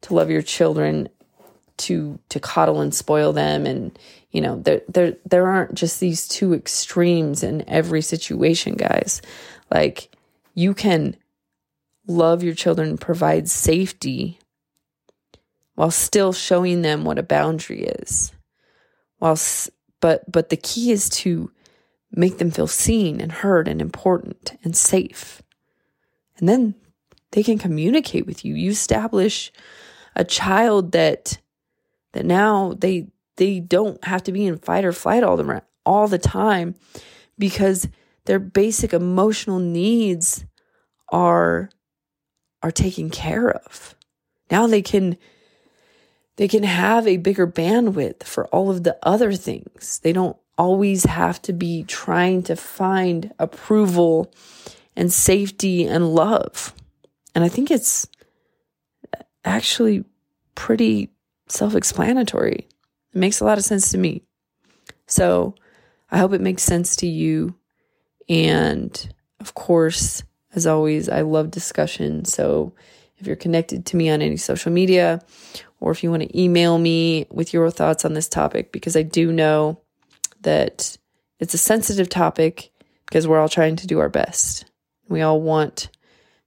to 0.02 0.14
love 0.14 0.30
your 0.30 0.42
children 0.42 1.08
to 1.78 2.18
to 2.28 2.40
coddle 2.40 2.80
and 2.80 2.94
spoil 2.94 3.32
them. 3.32 3.66
And 3.66 3.98
you 4.30 4.40
know 4.40 4.60
there 4.60 4.82
there 4.88 5.16
there 5.24 5.48
aren't 5.48 5.74
just 5.74 6.00
these 6.00 6.28
two 6.28 6.54
extremes 6.54 7.42
in 7.42 7.68
every 7.68 8.02
situation 8.02 8.74
guys. 8.74 9.22
Like 9.70 10.14
you 10.54 10.74
can 10.74 11.16
love 12.06 12.42
your 12.42 12.54
children 12.54 12.98
provide 12.98 13.48
safety 13.48 14.38
while 15.74 15.90
still 15.90 16.32
showing 16.32 16.82
them 16.82 17.04
what 17.04 17.18
a 17.18 17.22
boundary 17.22 17.84
is. 17.84 18.32
While 19.18 19.38
but 20.00 20.30
but 20.30 20.48
the 20.50 20.56
key 20.56 20.92
is 20.92 21.08
to 21.10 21.50
make 22.12 22.38
them 22.38 22.50
feel 22.50 22.66
seen 22.66 23.20
and 23.20 23.30
heard 23.30 23.68
and 23.68 23.80
important 23.80 24.58
and 24.64 24.76
safe. 24.76 25.42
And 26.38 26.48
then 26.48 26.74
they 27.32 27.42
can 27.42 27.58
communicate 27.58 28.26
with 28.26 28.44
you. 28.44 28.54
You 28.54 28.70
establish 28.72 29.52
a 30.16 30.24
child 30.24 30.92
that 30.92 31.38
that 32.12 32.26
now 32.26 32.74
they 32.78 33.08
they 33.36 33.60
don't 33.60 34.02
have 34.04 34.22
to 34.24 34.32
be 34.32 34.46
in 34.46 34.58
fight 34.58 34.84
or 34.84 34.92
flight 34.92 35.22
all 35.22 35.36
the 35.36 35.62
all 35.86 36.08
the 36.08 36.18
time 36.18 36.74
because 37.38 37.88
their 38.26 38.38
basic 38.38 38.92
emotional 38.92 39.58
needs 39.58 40.44
are 41.10 41.70
are 42.62 42.70
taken 42.70 43.10
care 43.10 43.50
of. 43.50 43.94
Now 44.50 44.66
they 44.66 44.82
can 44.82 45.16
they 46.36 46.48
can 46.48 46.62
have 46.62 47.06
a 47.06 47.18
bigger 47.18 47.46
bandwidth 47.46 48.22
for 48.24 48.46
all 48.48 48.70
of 48.70 48.82
the 48.84 48.98
other 49.02 49.32
things. 49.32 50.00
They 50.02 50.12
don't 50.12 50.36
always 50.56 51.04
have 51.04 51.40
to 51.42 51.52
be 51.52 51.84
trying 51.84 52.42
to 52.44 52.56
find 52.56 53.32
approval 53.38 54.32
and 54.96 55.12
safety 55.12 55.86
and 55.86 56.14
love. 56.14 56.74
And 57.34 57.44
I 57.44 57.48
think 57.48 57.70
it's 57.70 58.08
actually 59.44 60.04
pretty 60.54 61.10
self 61.48 61.74
explanatory. 61.74 62.68
It 63.12 63.18
makes 63.18 63.40
a 63.40 63.44
lot 63.44 63.58
of 63.58 63.64
sense 63.64 63.90
to 63.90 63.98
me. 63.98 64.22
So 65.06 65.54
I 66.10 66.18
hope 66.18 66.32
it 66.32 66.40
makes 66.40 66.62
sense 66.62 66.96
to 66.96 67.06
you. 67.06 67.54
And 68.28 69.14
of 69.40 69.54
course, 69.54 70.22
as 70.54 70.66
always, 70.66 71.08
I 71.08 71.22
love 71.22 71.50
discussion. 71.50 72.24
So 72.24 72.74
if 73.18 73.26
you're 73.26 73.36
connected 73.36 73.86
to 73.86 73.96
me 73.96 74.10
on 74.10 74.22
any 74.22 74.36
social 74.36 74.72
media, 74.72 75.20
or 75.80 75.90
if 75.92 76.02
you 76.02 76.10
want 76.10 76.22
to 76.22 76.40
email 76.40 76.78
me 76.78 77.26
with 77.30 77.52
your 77.52 77.70
thoughts 77.70 78.04
on 78.04 78.14
this 78.14 78.28
topic, 78.28 78.72
because 78.72 78.96
I 78.96 79.02
do 79.02 79.32
know 79.32 79.80
that 80.42 80.96
it's 81.38 81.54
a 81.54 81.58
sensitive 81.58 82.08
topic 82.08 82.70
because 83.06 83.26
we're 83.26 83.40
all 83.40 83.48
trying 83.48 83.76
to 83.76 83.86
do 83.86 83.98
our 83.98 84.08
best. 84.08 84.64
We 85.08 85.22
all 85.22 85.40
want 85.40 85.88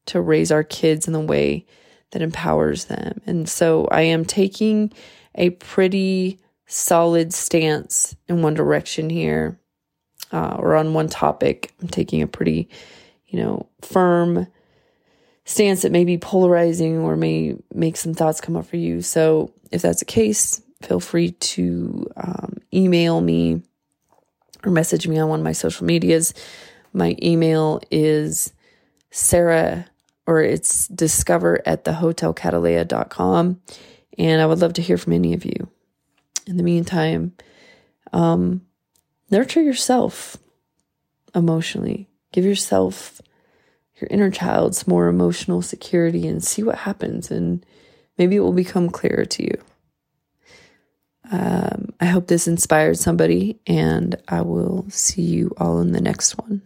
to 0.08 0.22
raise 0.22 0.52
our 0.52 0.64
kids 0.64 1.08
in 1.08 1.14
the 1.14 1.20
way 1.20 1.66
that 2.14 2.22
empowers 2.22 2.86
them. 2.86 3.20
And 3.26 3.50
so 3.50 3.88
I 3.92 4.02
am 4.04 4.24
taking 4.24 4.94
a 5.36 5.50
pretty 5.50 6.40
solid 6.68 7.34
stance 7.34 8.16
in 8.28 8.44
one 8.44 8.54
direction 8.54 9.10
here 9.10 9.60
uh, 10.32 10.56
or 10.60 10.76
on 10.76 10.94
one 10.94 11.10
topic. 11.10 11.74
I'm 11.82 11.88
taking 11.88 12.22
a 12.22 12.28
pretty, 12.28 12.70
you 13.28 13.40
know, 13.40 13.68
firm 13.82 14.46
stance 15.46 15.82
that 15.82 15.92
may 15.92 16.06
be 16.06 16.20
polarizing 16.20 17.00
or 17.00 17.18
may 17.18 17.56
make 17.74 17.98
some 17.98 18.14
thoughts 18.14 18.40
come 18.40 18.56
up 18.56 18.68
for 18.68 18.78
you. 18.78 19.02
So 19.02 19.52
if 19.72 19.82
that's 19.82 20.00
the 20.00 20.06
case, 20.06 20.62
feel 20.84 21.00
free 21.00 21.32
to 21.32 22.08
um, 22.16 22.58
email 22.72 23.22
me 23.22 23.64
or 24.64 24.72
message 24.72 25.08
me 25.08 25.18
on 25.18 25.30
one 25.30 25.40
of 25.40 25.44
my 25.44 25.52
social 25.52 25.86
medias. 25.86 26.34
My 26.94 27.16
email 27.22 27.82
is 27.90 28.54
Sarah 29.10 29.88
or 30.26 30.42
it's 30.42 30.88
discover 30.88 31.62
at 31.66 31.84
the 31.84 31.92
hotelcattleya.com. 31.92 33.62
And 34.18 34.42
I 34.42 34.46
would 34.46 34.60
love 34.60 34.74
to 34.74 34.82
hear 34.82 34.98
from 34.98 35.14
any 35.14 35.34
of 35.34 35.46
you. 35.46 35.70
In 36.46 36.58
the 36.58 36.64
meantime, 36.64 37.34
um, 38.12 38.62
nurture 39.30 39.62
yourself 39.62 40.38
emotionally. 41.34 42.08
Give 42.32 42.46
yourself, 42.46 43.22
your 44.00 44.08
inner 44.12 44.32
child, 44.32 44.76
some 44.76 44.92
more 44.92 45.08
emotional 45.08 45.62
security 45.62 46.28
and 46.28 46.44
see 46.44 46.64
what 46.64 46.80
happens. 46.80 47.32
And 47.32 47.66
maybe 48.18 48.36
it 48.36 48.42
will 48.42 48.54
become 48.54 48.90
clearer 48.90 49.26
to 49.26 49.44
you. 49.44 49.62
Um, 51.32 51.94
I 52.00 52.06
hope 52.06 52.28
this 52.28 52.48
inspired 52.48 52.98
somebody, 52.98 53.60
and 53.66 54.16
I 54.28 54.42
will 54.42 54.86
see 54.90 55.22
you 55.22 55.54
all 55.58 55.80
in 55.80 55.94
the 55.94 56.02
next 56.02 56.38
one. 56.38 56.64